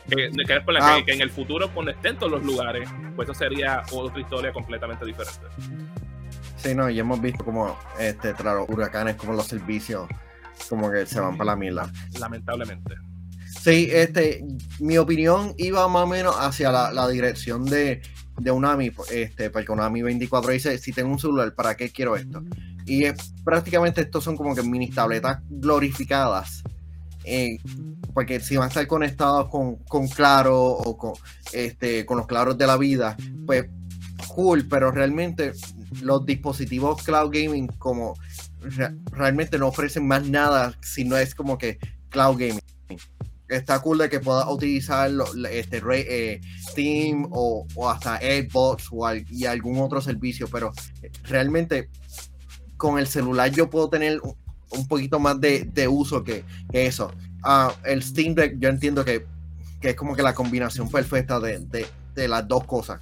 [0.09, 0.30] Que,
[0.80, 1.02] ah.
[1.05, 5.05] que, en el futuro cuando estén todos los lugares, pues eso sería otra historia completamente
[5.05, 5.46] diferente.
[6.57, 10.09] Sí, no, y hemos visto como este, tras los huracanes, como los servicios
[10.68, 11.90] como que se van para la mierda.
[12.18, 12.94] Lamentablemente.
[13.61, 14.44] Sí, este,
[14.78, 18.02] mi opinión iba más o menos hacia la, dirección de,
[18.38, 22.42] de Unami, este, porque Unami 24 dice, si tengo un celular, ¿para qué quiero esto?
[22.86, 23.05] Y
[23.42, 26.62] prácticamente estos son como que mini tabletas glorificadas
[27.24, 27.58] eh,
[28.12, 31.12] porque si van a estar conectados con, con Claro o con,
[31.52, 33.16] este, con los claros de la vida,
[33.46, 33.66] pues
[34.28, 35.52] cool, pero realmente
[36.02, 38.14] los dispositivos cloud gaming como
[39.10, 42.60] realmente no ofrecen más nada si no es como que cloud gaming.
[43.48, 45.10] Está cool de que pueda utilizar
[45.50, 50.72] este, eh, Steam o, o hasta Xbox o y algún otro servicio, pero
[51.24, 51.90] realmente
[52.76, 54.20] con el celular yo puedo tener
[54.70, 57.12] un poquito más de, uso que, eso.
[57.42, 59.26] Ah, el Steam Deck yo entiendo que,
[59.82, 63.00] es como que la combinación perfecta de, de las dos cosas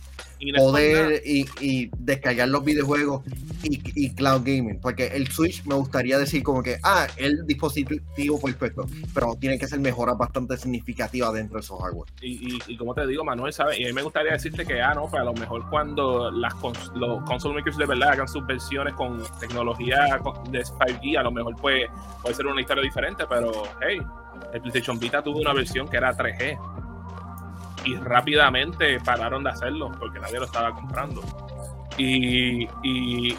[0.56, 3.22] poder y, descargar los videojuegos
[3.62, 4.80] y, cloud gaming.
[4.80, 9.66] Porque el Switch me gustaría decir como que, ah, el dispositivo perfecto, pero tiene que
[9.66, 12.10] ser mejoras bastante significativas dentro de esos hardware.
[12.20, 13.78] Y, como te digo, Manuel, ¿sabes?
[13.78, 16.54] Y a mí me gustaría decirte que, ah, no, pues a lo mejor cuando las
[16.94, 20.20] los console makers de verdad hagan sus versiones con tecnología
[20.50, 21.88] de 5G, a lo mejor puede,
[22.20, 23.98] puede ser una historia diferente, pero, hey,
[24.52, 26.58] el PlayStation Vita tuvo una versión que era 3G
[27.84, 31.22] y rápidamente pararon de hacerlo porque nadie lo estaba comprando.
[31.98, 33.36] Y, y,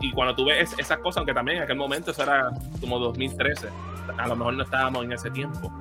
[0.00, 3.68] y, cuando tú ves esas cosas, aunque también en aquel momento eso era como 2013,
[4.16, 5.72] a lo mejor no estábamos en ese tiempo.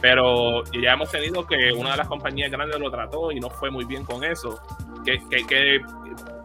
[0.00, 3.70] Pero ya hemos tenido que una de las compañías grandes lo trató y no fue
[3.70, 4.60] muy bien con eso.
[5.04, 5.80] Que, que, que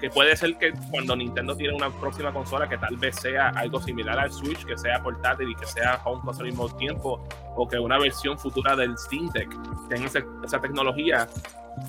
[0.10, 4.20] puede ser que cuando Nintendo tiene una próxima consola que tal vez sea algo similar
[4.20, 7.80] al Switch, que sea portátil y que sea home console al mismo tiempo, o que
[7.80, 9.50] una versión futura del Steam Deck
[9.90, 11.28] tenga esa, tecnología,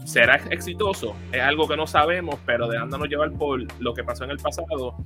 [0.04, 1.16] será exitoso.
[1.32, 4.96] Es algo que no sabemos, pero dejándonos llevar por lo que pasó en el pasado,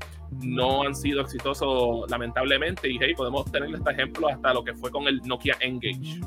[0.43, 2.91] no han sido exitosos lamentablemente.
[2.91, 6.21] Y hey, podemos tener este ejemplo hasta lo que fue con el Nokia Engage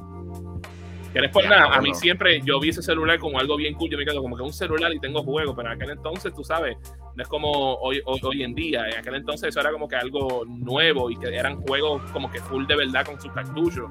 [1.13, 3.97] que por nada, a mí siempre yo vi ese celular como algo bien cool, yo
[3.97, 6.75] me quedo como que un celular y tengo juego, pero en aquel entonces, tú sabes,
[7.15, 10.43] no es como hoy, hoy, en día, en aquel entonces eso era como que algo
[10.45, 13.89] nuevo y que eran juegos como que full de verdad con sus cartuchos.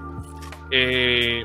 [0.71, 1.45] Eh,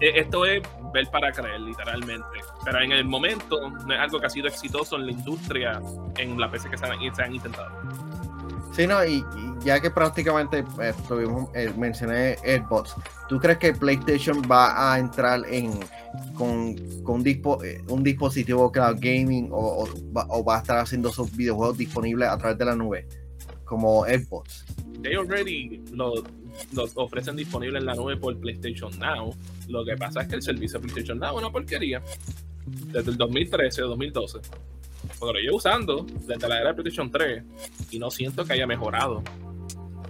[0.00, 2.40] e, esto es ver para creer, literalmente.
[2.64, 5.80] Pero en el momento no es algo que ha sido exitoso en la industria,
[6.16, 7.70] en la PC que se han, intentado.
[8.78, 9.24] Sí, no, y,
[9.64, 12.94] ya que prácticamente eh, tuvimos, eh, mencioné Xbox,
[13.28, 15.72] ¿Tú crees que PlayStation va a entrar en
[16.34, 22.28] con, con eh, un, dispositivo cloud gaming o, va, a estar haciendo sus videojuegos disponibles
[22.28, 23.08] a través de la nube?
[23.64, 24.64] Como Xbox.
[25.02, 25.82] They already
[26.72, 29.34] los ofrecen disponibles en la nube por PlayStation Now.
[29.66, 32.00] Lo que pasa es que el servicio de PlayStation Now es una porquería.
[32.92, 34.38] Desde el 2013 o 2012.
[35.18, 37.44] Porque lo llevo usando desde la era de PlayStation 3
[37.90, 39.22] y no siento que haya mejorado.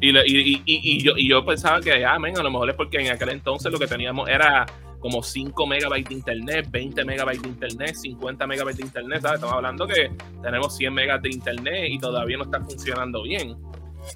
[0.01, 3.11] Y, y, y, yo, y yo pensaba que, ah, a lo mejor es porque en
[3.11, 4.67] aquel entonces lo que teníamos era
[5.01, 9.37] como 5 megabytes de internet, 20 megabytes de internet, 50 megabytes de internet, ¿sabes?
[9.37, 10.11] Estamos hablando que
[10.43, 13.57] tenemos 100 megas de internet y todavía no está funcionando bien.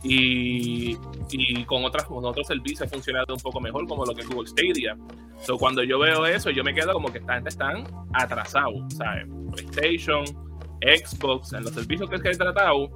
[0.02, 0.96] Y,
[1.30, 4.28] y con, otras, con otros servicios ha funcionado un poco mejor, como lo que es
[4.28, 4.96] Google Stadia.
[5.42, 9.26] So, cuando yo veo eso, yo me quedo como que esta gente están atrasados, ¿sabes?
[9.52, 10.24] PlayStation,
[10.82, 12.90] Xbox, en los servicios que he tratado,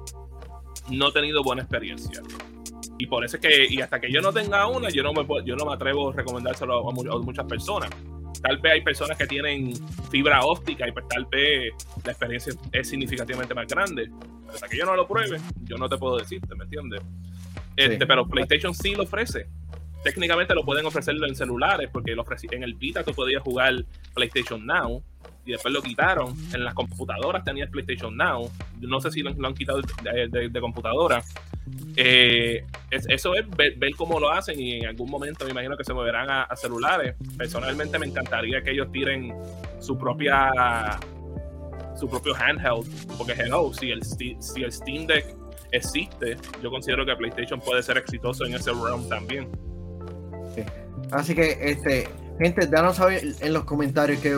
[0.89, 2.21] no he tenido buena experiencia.
[2.99, 5.25] Y por eso es que, y hasta que yo no tenga una, yo no me,
[5.45, 7.89] yo no me atrevo a recomendárselo a, muchas personas.
[8.41, 9.73] Tal vez hay personas que tienen
[10.09, 11.73] fibra óptica y pues tal vez
[12.03, 14.09] la experiencia es significativamente más grande.
[14.41, 17.01] Pero hasta que yo no lo pruebe, yo no te puedo decirte, ¿me entiendes?
[17.75, 19.47] Este, Pero PlayStation sí lo ofrece.
[20.03, 23.73] Técnicamente lo pueden ofrecerlo en celulares, porque lo en el Vita tú podías jugar
[24.13, 25.03] PlayStation Now
[25.47, 26.35] y después lo quitaron.
[26.53, 28.51] En las computadoras tenías PlayStation Now.
[28.81, 31.23] No sé si lo, han quitado de, computadora.
[31.95, 35.93] Eh, eso es ver, cómo lo hacen y en algún momento me imagino que se
[35.93, 37.15] moverán a, celulares.
[37.37, 39.33] Personalmente me encantaría que ellos tiren
[39.79, 40.99] su propia
[41.95, 42.85] su propio handheld.
[43.17, 45.25] Porque hello, si el, si el Steam Deck
[45.71, 49.49] existe, yo considero que PlayStation puede ser exitoso en ese realm también.
[51.11, 52.07] Así que, este,
[52.39, 54.37] gente, danos saber en los comentarios qué,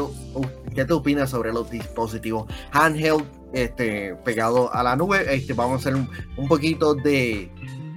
[0.69, 5.33] qué te opinas sobre los dispositivos handheld este, pegado a la nube.
[5.33, 7.51] Este, vamos a hacer un, un poquito de,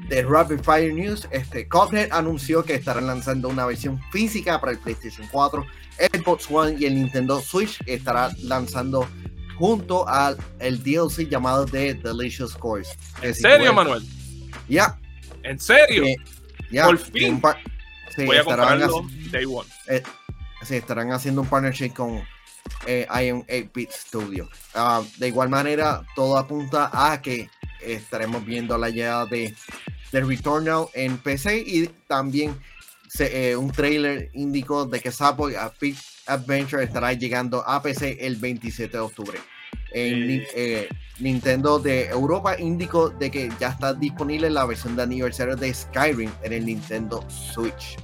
[0.08, 1.28] de, Rapid Fire News.
[1.30, 5.64] Este, Cuphead anunció que estarán lanzando una versión física para el PlayStation 4,
[6.12, 7.78] Xbox One y el Nintendo Switch.
[7.86, 9.06] Estará lanzando
[9.58, 12.96] junto al el DLC llamado The Delicious Course.
[13.22, 14.02] ¿En serio, Manuel?
[14.68, 14.98] Ya.
[15.42, 16.04] ¿En serio?
[16.70, 16.86] ya.
[16.86, 17.40] Por fin.
[18.14, 19.66] Sí, Voy a comprarlo day one.
[19.88, 20.02] Eh,
[20.62, 22.22] sí, estarán haciendo un partnership con
[22.86, 24.48] eh, Iron 8-Bit Studio.
[24.74, 27.48] Uh, de igual manera, todo apunta a que
[27.80, 29.54] estaremos viendo la llegada de,
[30.12, 32.58] de Returnal en PC y también
[33.08, 35.72] se, eh, un trailer indicó de que Subway a
[36.26, 39.38] Adventure estará llegando a PC el 27 de octubre.
[39.94, 45.74] Eh, Nintendo de Europa indicó de que ya está disponible la versión de aniversario de
[45.74, 47.98] Skyrim en el Nintendo Switch.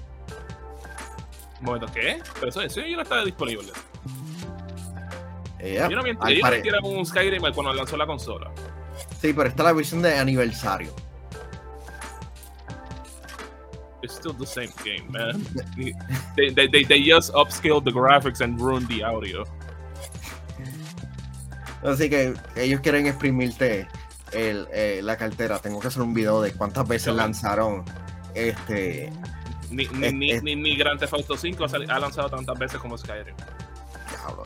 [1.61, 2.21] Un momento, ¿qué?
[2.35, 3.73] Pero eso, eso ya no estaba disponible.
[5.61, 6.57] Yeah, yo no miento, ellos pare...
[6.59, 8.51] metieron un Skyrim cuando lanzó la consola.
[9.21, 10.95] Sí, pero está la versión de aniversario.
[14.03, 15.45] It's still the same game, man.
[16.37, 19.45] they, they, they, they just upscaled the graphics and ruined the audio.
[21.83, 23.89] Así que ellos quieren exprimirte
[24.33, 25.59] el, eh, la cartera.
[25.59, 27.85] Tengo que hacer un video de cuántas veces lanzaron
[28.35, 29.13] este.
[29.71, 32.97] Ni, ni, eh, ni, ni, ni Grand Theft Auto 5 ha lanzado tantas veces como
[32.97, 33.35] Skyrim.
[34.11, 34.45] Diablo.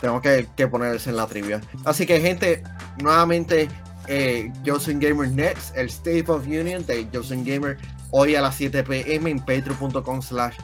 [0.00, 1.60] Tengo que, que ponerse en la trivia.
[1.84, 2.62] Así que, gente,
[3.02, 3.68] nuevamente,
[4.08, 7.78] eh, Gamer Next, el State of Union de Johnson Gamer,
[8.10, 10.56] hoy a las 7 pm en patreon.com slash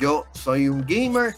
[0.00, 1.34] yo soy un gamer.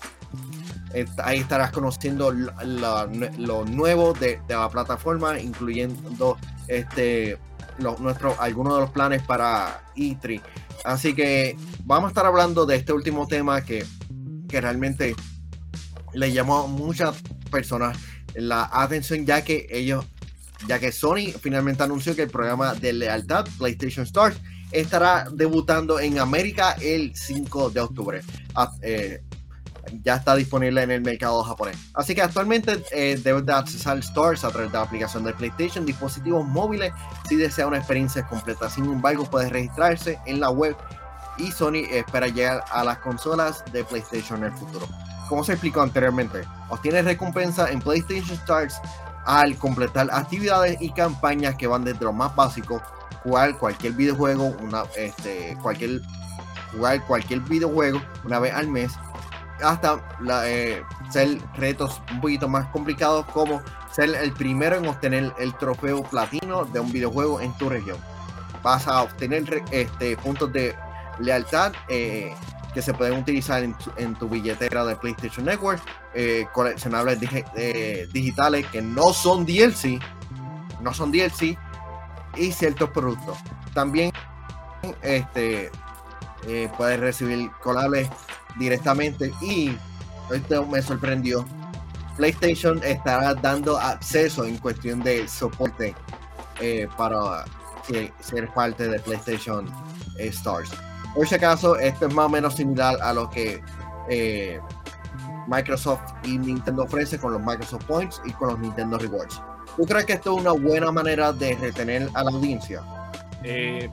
[1.24, 6.36] Ahí estarás conociendo lo nuevo de, de, la plataforma, incluyendo
[6.68, 7.38] este,
[7.78, 10.42] nuestro, algunos de los planes para E3.
[10.84, 13.86] Así que vamos a estar hablando de este último tema que,
[14.48, 15.16] que realmente
[16.14, 17.16] le llamó a muchas
[17.50, 17.96] personas
[18.34, 20.04] la atención, ya que ellos,
[20.66, 24.36] ya que Sony finalmente anunció que el programa de lealtad PlayStation Stars
[24.70, 28.22] estará debutando en América el 5 de octubre.
[28.82, 29.22] Eh,
[30.02, 31.76] ya está disponible en el mercado japonés.
[31.94, 35.84] Así que actualmente eh, debes de accesar Stores a través de la aplicación de PlayStation,
[35.84, 36.92] dispositivos móviles,
[37.28, 38.70] si desea una experiencia completa.
[38.70, 40.76] Sin embargo, puedes registrarse en la web
[41.38, 44.86] y Sony espera llegar a las consolas de PlayStation en el futuro.
[45.32, 48.78] Como se explicó anteriormente, obtienes recompensa en PlayStation Stars
[49.24, 52.82] al completar actividades y campañas que van desde lo más básico,
[53.22, 56.02] jugar cualquier videojuego, una, este, cualquier,
[56.72, 58.92] jugar cualquier videojuego una vez al mes,
[59.64, 65.32] hasta la, eh, ser retos un poquito más complicados como ser el primero en obtener
[65.38, 67.96] el trofeo platino de un videojuego en tu región.
[68.62, 70.76] Vas a obtener este, puntos de
[71.20, 72.34] lealtad eh,
[72.74, 75.82] que se pueden utilizar en tu, en tu, billetera de PlayStation Network,
[76.14, 80.00] eh, coleccionables dig eh, digitales que no son DLC,
[80.80, 81.56] no son DLC
[82.36, 83.38] y ciertos productos.
[83.74, 84.10] También
[85.02, 85.70] este,
[86.76, 88.08] puedes recibir collables
[88.58, 89.76] directamente y
[90.30, 91.44] esto me sorprendió
[92.16, 95.94] PlayStation estará dando acceso en cuestión de soporte
[96.60, 97.44] eh, para
[97.86, 99.66] que, ser parte de PlayStation
[100.18, 100.70] eh, Stars
[101.14, 103.62] por si acaso esto es más o menos similar a lo que
[104.08, 104.60] eh,
[105.46, 109.40] Microsoft y Nintendo ofrece con los Microsoft Points y con los Nintendo Rewards
[109.76, 112.82] ¿tú crees que esto es una buena manera de retener a la audiencia?
[113.42, 113.90] Eh,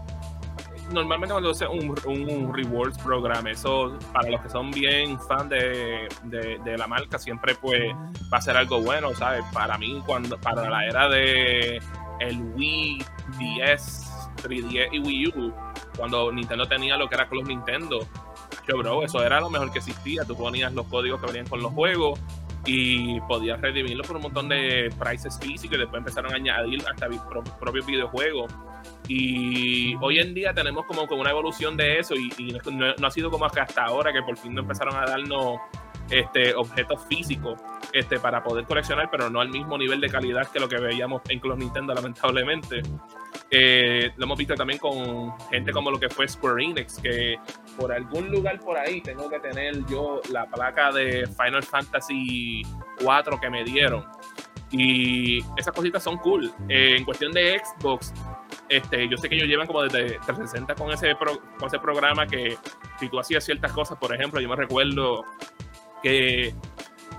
[0.91, 6.77] normalmente cuando hace un, rewards program, eso para los que son bien fan de, de,
[6.77, 7.81] la marca, siempre pues
[8.31, 9.43] va a ser algo bueno, ¿sabes?
[9.53, 11.81] Para mí, cuando para la era de
[12.19, 13.05] el Wii,
[13.37, 14.08] 10,
[14.41, 15.53] 3DS y Wii U,
[15.97, 18.07] cuando Nintendo tenía lo que era los Nintendo,
[18.67, 20.23] yo bro, eso era lo mejor que existía.
[20.25, 22.19] Tú ponías los códigos que venían con los juegos
[22.65, 27.07] y podías redimirlo por un montón de prices físicos y después empezaron a añadir hasta
[27.59, 28.53] propios videojuegos.
[29.07, 33.07] Y hoy en día tenemos como, como una evolución de eso y, y no, no,
[33.07, 35.57] ha sido como hasta ahora que por fin no empezaron a darnos
[36.09, 37.59] este, objetos físicos
[37.93, 41.21] este, para poder coleccionar, pero no al mismo nivel de calidad que lo que veíamos
[41.29, 42.81] en los Nintendo, lamentablemente.
[43.51, 47.37] Eh, lo hemos visto también con gente como lo que fue Square Enix, que
[47.77, 52.61] por algún lugar por ahí tengo que tener yo la placa de Final Fantasy
[53.03, 54.05] 4 que me dieron.
[54.71, 56.51] Y esas cositas son cool.
[56.67, 58.13] Eh, en cuestión de Xbox,
[58.67, 62.55] este, yo sé que ellos llevan como desde 360 con ese, con ese programa que
[62.99, 65.25] si tú hacías ciertas cosas, por ejemplo, yo me recuerdo
[66.01, 66.53] que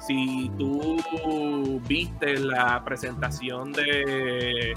[0.01, 4.75] si tú viste la presentación de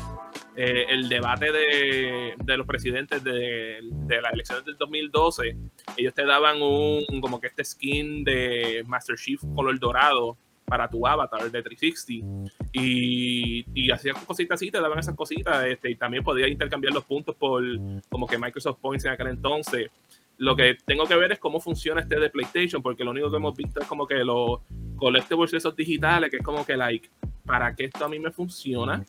[0.55, 5.57] eh, el debate de, los presidentes de, de, las elecciones del 2012,
[5.97, 11.05] ellos te daban un como que este skin de Master Chief color dorado para tu
[11.05, 16.23] avatar de 360 y, y hacías cositas así, te daban esas cositas este, y también
[16.23, 17.63] podías intercambiar los puntos por
[18.09, 19.89] como que Microsoft Points en aquel entonces.
[20.37, 23.37] Lo que tengo que ver es cómo funciona este de PlayStation, porque lo único que
[23.37, 24.61] hemos visto es como que los
[24.95, 27.09] collectibles esos digitales, que es como que, like,
[27.45, 29.03] ¿para qué esto a mí me funciona?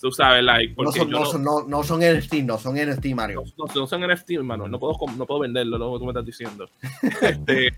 [0.00, 3.44] Tú sabes, like, no, son, no, son, no, no, son NFT, no son NFT, Mario.
[3.56, 4.68] No, son NFT, hermano.
[4.68, 6.68] No puedo, no puedo venderlo, lo que tú me estás diciendo.
[7.22, 7.70] este,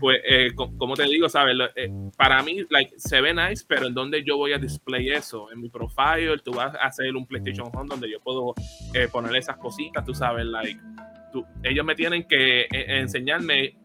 [0.00, 1.54] pues, eh, como te digo, ¿sabes?
[1.76, 5.52] Eh, para mí, like, se ve nice, pero ¿en dónde yo voy a display eso?
[5.52, 8.54] En mi profile, tú vas a hacer un PlayStation Home donde yo puedo
[8.94, 10.80] eh, poner esas cositas, tú sabes, like,
[11.62, 13.76] ellos me tienen que enseñarme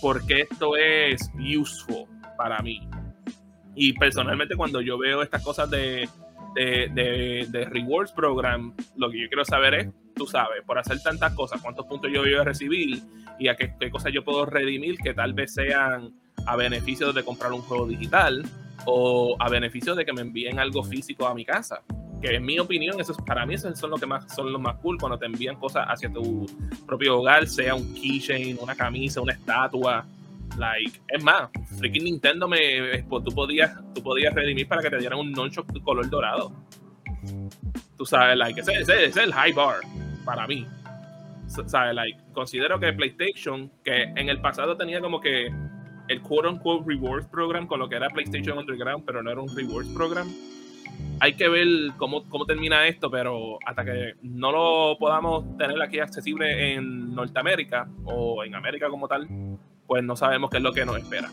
[0.00, 2.06] por qué esto es useful
[2.36, 2.88] para mí.
[3.74, 6.08] Y personalmente, cuando yo veo estas cosas de
[6.54, 11.32] de, de, Rewards Program, lo que yo quiero saber es, tú sabes, por hacer tantas
[11.34, 13.02] cosas, cuántos puntos yo voy a recibir
[13.38, 16.12] y a qué, qué cosas yo puedo redimir que tal vez sean
[16.46, 18.44] a beneficio de comprar un juego digital
[18.86, 21.82] o a beneficio de que me envíen algo físico a mi casa.
[22.20, 24.76] Que en mi opinión, eso para mí esos son los que más son los más
[24.76, 26.46] cool cuando te envían cosas hacia tu
[26.86, 30.06] propio hogar, sea un keychain, una camisa, una estatua,
[30.56, 31.48] Like, es más,
[31.78, 35.80] freaking Nintendo me, pues, tú podías, tú podías redimir para que te dieran un de
[35.82, 36.52] color dorado.
[37.96, 39.80] Tú sabes, like, ese, ese, es el high bar
[40.24, 40.66] para mí.
[41.46, 41.94] ¿Sabes?
[41.94, 45.52] Like, considero que PlayStation, que en el pasado tenía como que
[46.08, 49.54] el quote unquote rewards program con lo que era PlayStation Underground, pero no era un
[49.54, 50.28] rewards program.
[51.20, 51.66] Hay que ver
[51.98, 57.88] cómo, cómo termina esto, pero hasta que no lo podamos tener aquí accesible en Norteamérica
[58.04, 59.28] o en América como tal,
[59.86, 61.28] pues no sabemos qué es lo que nos espera.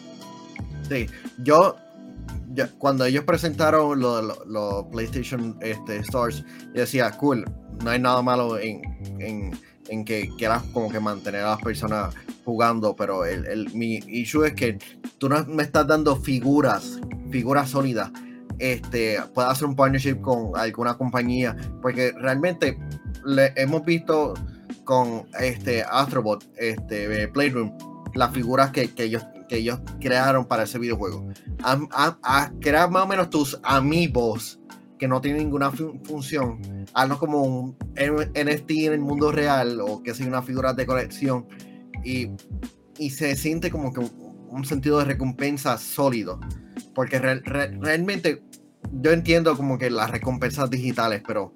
[0.82, 1.06] Sí,
[1.40, 1.76] yo,
[2.78, 6.30] cuando ellos presentaron los PlayStation este, yo
[6.74, 7.46] decía, cool,
[7.84, 8.82] no hay nada malo en,
[10.06, 14.80] que quieras como que mantener a las personas jugando, pero el, mi issue es que
[15.18, 18.12] tú no me estás dando figuras, figuras sólidas.
[18.60, 22.78] Este, puedes hacer un partnership con alguna compañía, porque realmente
[23.26, 24.34] le, hemos visto
[24.84, 27.72] con este Astrobot, este Playroom,
[28.14, 31.28] las figuras que, ellos, que ellos crearon para ese videojuego.
[31.64, 34.60] A, crear más o menos tus amigos
[34.98, 40.14] que no tienen ninguna función, hazlo como un NFT en el mundo real o que
[40.14, 41.46] sea una figura de colección
[42.04, 42.32] y,
[43.10, 46.40] se siente como que un, sentido de recompensa sólido.
[46.96, 48.42] Porque realmente
[48.94, 51.54] yo entiendo como que las recompensas digitales, pero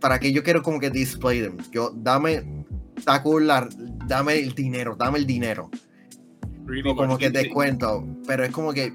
[0.00, 1.56] para que yo quiero como que display them.
[1.70, 2.64] Yo dame
[2.96, 3.48] está cool
[4.06, 5.70] dame el dinero, dame el dinero.
[6.96, 8.92] como que te cuento, pero es como que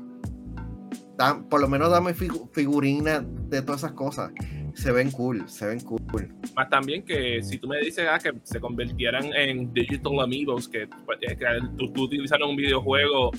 [1.50, 4.32] por lo menos dame figurinas de todas esas cosas.
[4.76, 6.36] Se ven cool, se ven cool.
[6.56, 10.88] Más también que si tú me dices ah, que se convirtieran en digital amigos, que,
[11.06, 11.36] pues, que
[11.78, 12.08] tú, tú
[12.48, 13.32] un videojuego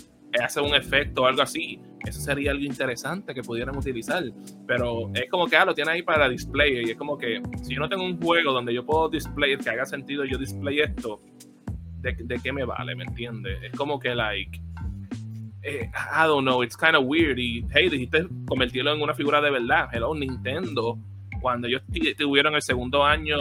[0.43, 4.25] hace un efecto o algo así, eso sería algo interesante que pudieran utilizar.
[4.67, 6.85] Pero es como que ah, lo tiene ahí para display.
[6.87, 9.71] Y es como que si yo no tengo un juego donde yo puedo display, que
[9.71, 11.21] haga sentido yo display esto,
[12.01, 12.95] ¿de, de qué me vale?
[12.95, 13.63] ¿Me entiendes?
[13.63, 14.61] Es como que, like,
[15.63, 17.39] eh, I don't know, it's kind of weird.
[17.39, 19.89] Y hey, dijiste convertirlo en una figura de verdad.
[19.93, 20.99] Hello, Nintendo.
[21.41, 21.83] Cuando ellos
[22.17, 23.39] tuvieron el segundo año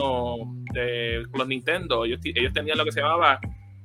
[0.72, 3.40] de los Nintendo, ellos, ellos tenían lo que se llamaba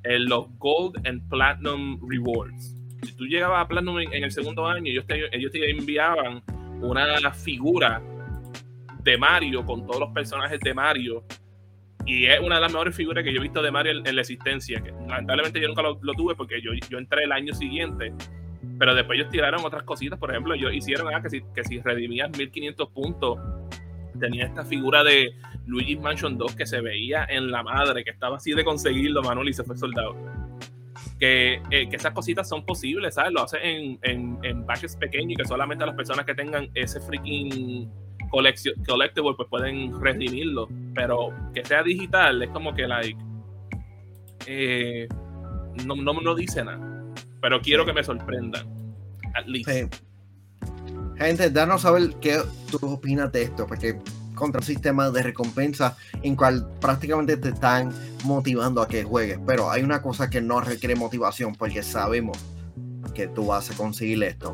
[0.05, 2.81] los Gold and Platinum Rewards
[3.16, 6.42] tú llegabas a Platinum en, el segundo año, ellos te, ellos te enviaban
[6.80, 8.03] una figura
[9.03, 11.24] de Mario con todos los personajes de Mario.
[12.05, 14.20] Y es una de las mejores figuras que yo he visto de Mario en, la
[14.20, 14.82] existencia.
[15.07, 18.12] Lamentablemente yo nunca lo, tuve porque yo, yo entré el año siguiente.
[18.78, 20.18] Pero después ellos tiraron otras cositas.
[20.18, 23.38] Por ejemplo, ellos hicieron ah, que, si, que si redimías 1500 puntos,
[24.18, 25.34] tenía esta figura de
[25.66, 29.48] Luigi Mansion 2 que se veía en la madre, que estaba así de conseguirlo, Manuel,
[29.48, 30.16] y se fue soldado.
[31.24, 33.32] Eh, que, esas cositas son posibles, ¿sabes?
[33.32, 37.00] Lo hacen en, en, en batches pequeños y que solamente las personas que tengan ese
[37.00, 37.88] freaking
[38.28, 40.68] collectible pues pueden redimirlo.
[40.94, 43.18] Pero que sea digital es como que, like,
[44.46, 45.06] eh,
[45.86, 46.80] no, no, no, dice nada.
[47.40, 48.66] Pero quiero que me sorprendan.
[49.34, 49.70] At least.
[51.18, 53.96] Gente, danos saber qué tú opinas de esto, porque
[54.43, 57.93] contra un sistema de recompensa en cual prácticamente te están
[58.24, 59.38] motivando a que juegues.
[59.47, 62.36] Pero hay una cosa que no requiere motivación porque sabemos
[63.14, 64.53] que tú vas a conseguir esto.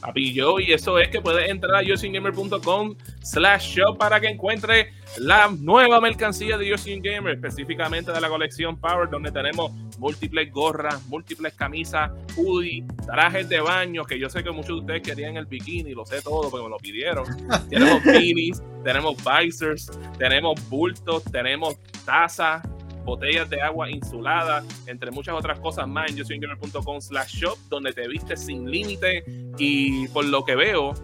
[0.00, 4.86] Papi y eso es que puedes entrar a yosingamer.com slash shop para que encuentres
[5.18, 11.06] la nueva mercancía de Yosin Gamer, específicamente de la colección Power, donde tenemos múltiples gorras,
[11.06, 15.46] múltiples camisas, hoodie, trajes de baño, que yo sé que muchos de ustedes querían el
[15.46, 17.24] bikini, lo sé todo porque me lo pidieron.
[17.68, 22.62] tenemos beanies, tenemos visors, tenemos bultos, tenemos tazas,
[23.04, 28.08] botellas de agua insulada, entre muchas otras cosas más en yosingamer.com slash shop, donde te
[28.08, 29.24] viste sin límite
[29.58, 30.94] y por lo que veo,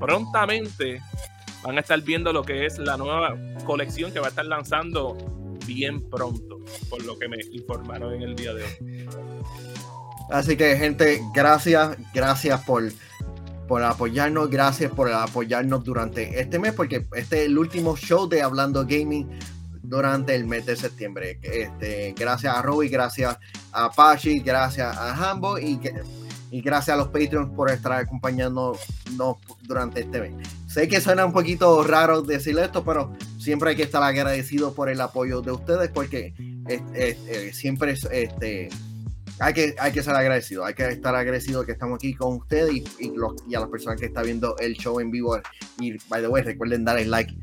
[0.00, 1.00] prontamente
[1.62, 5.16] van a estar viendo lo que es la nueva colección que va a estar lanzando
[5.66, 6.60] bien pronto,
[6.90, 9.06] por lo que me informaron en el día de hoy.
[10.30, 12.90] Así que gente, gracias, gracias por,
[13.68, 18.42] por apoyarnos, gracias por apoyarnos durante este mes, porque este es el último show de
[18.42, 19.28] Hablando Gaming
[19.82, 21.38] durante el mes de septiembre.
[21.42, 23.38] Este, gracias a Robbie, gracias
[23.72, 25.78] a Pachi, gracias a Hambo y,
[26.50, 28.78] y gracias a los Patreons por estar acompañándonos
[29.62, 30.61] durante este mes.
[30.72, 34.88] Sé que suena un poquito raro decir esto, pero siempre hay que estar agradecido por
[34.88, 36.34] el apoyo de ustedes porque
[36.68, 38.70] eh, siempre es, este,
[39.38, 42.72] hay que, hay que ser agradecido, hay que estar agradecido que estamos aquí con ustedes
[42.72, 45.38] y, y, los, y a las personas que están viendo el show en vivo.
[45.78, 47.34] Y by the way, recuerden dar el like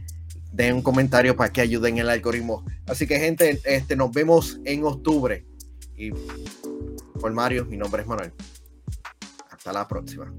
[0.51, 2.65] den un comentario para que ayuden el algoritmo.
[2.87, 5.45] Así que gente, este, nos vemos en octubre.
[5.95, 6.11] Y
[7.19, 8.33] por Mario, mi nombre es Manuel.
[9.51, 10.33] Hasta la próxima.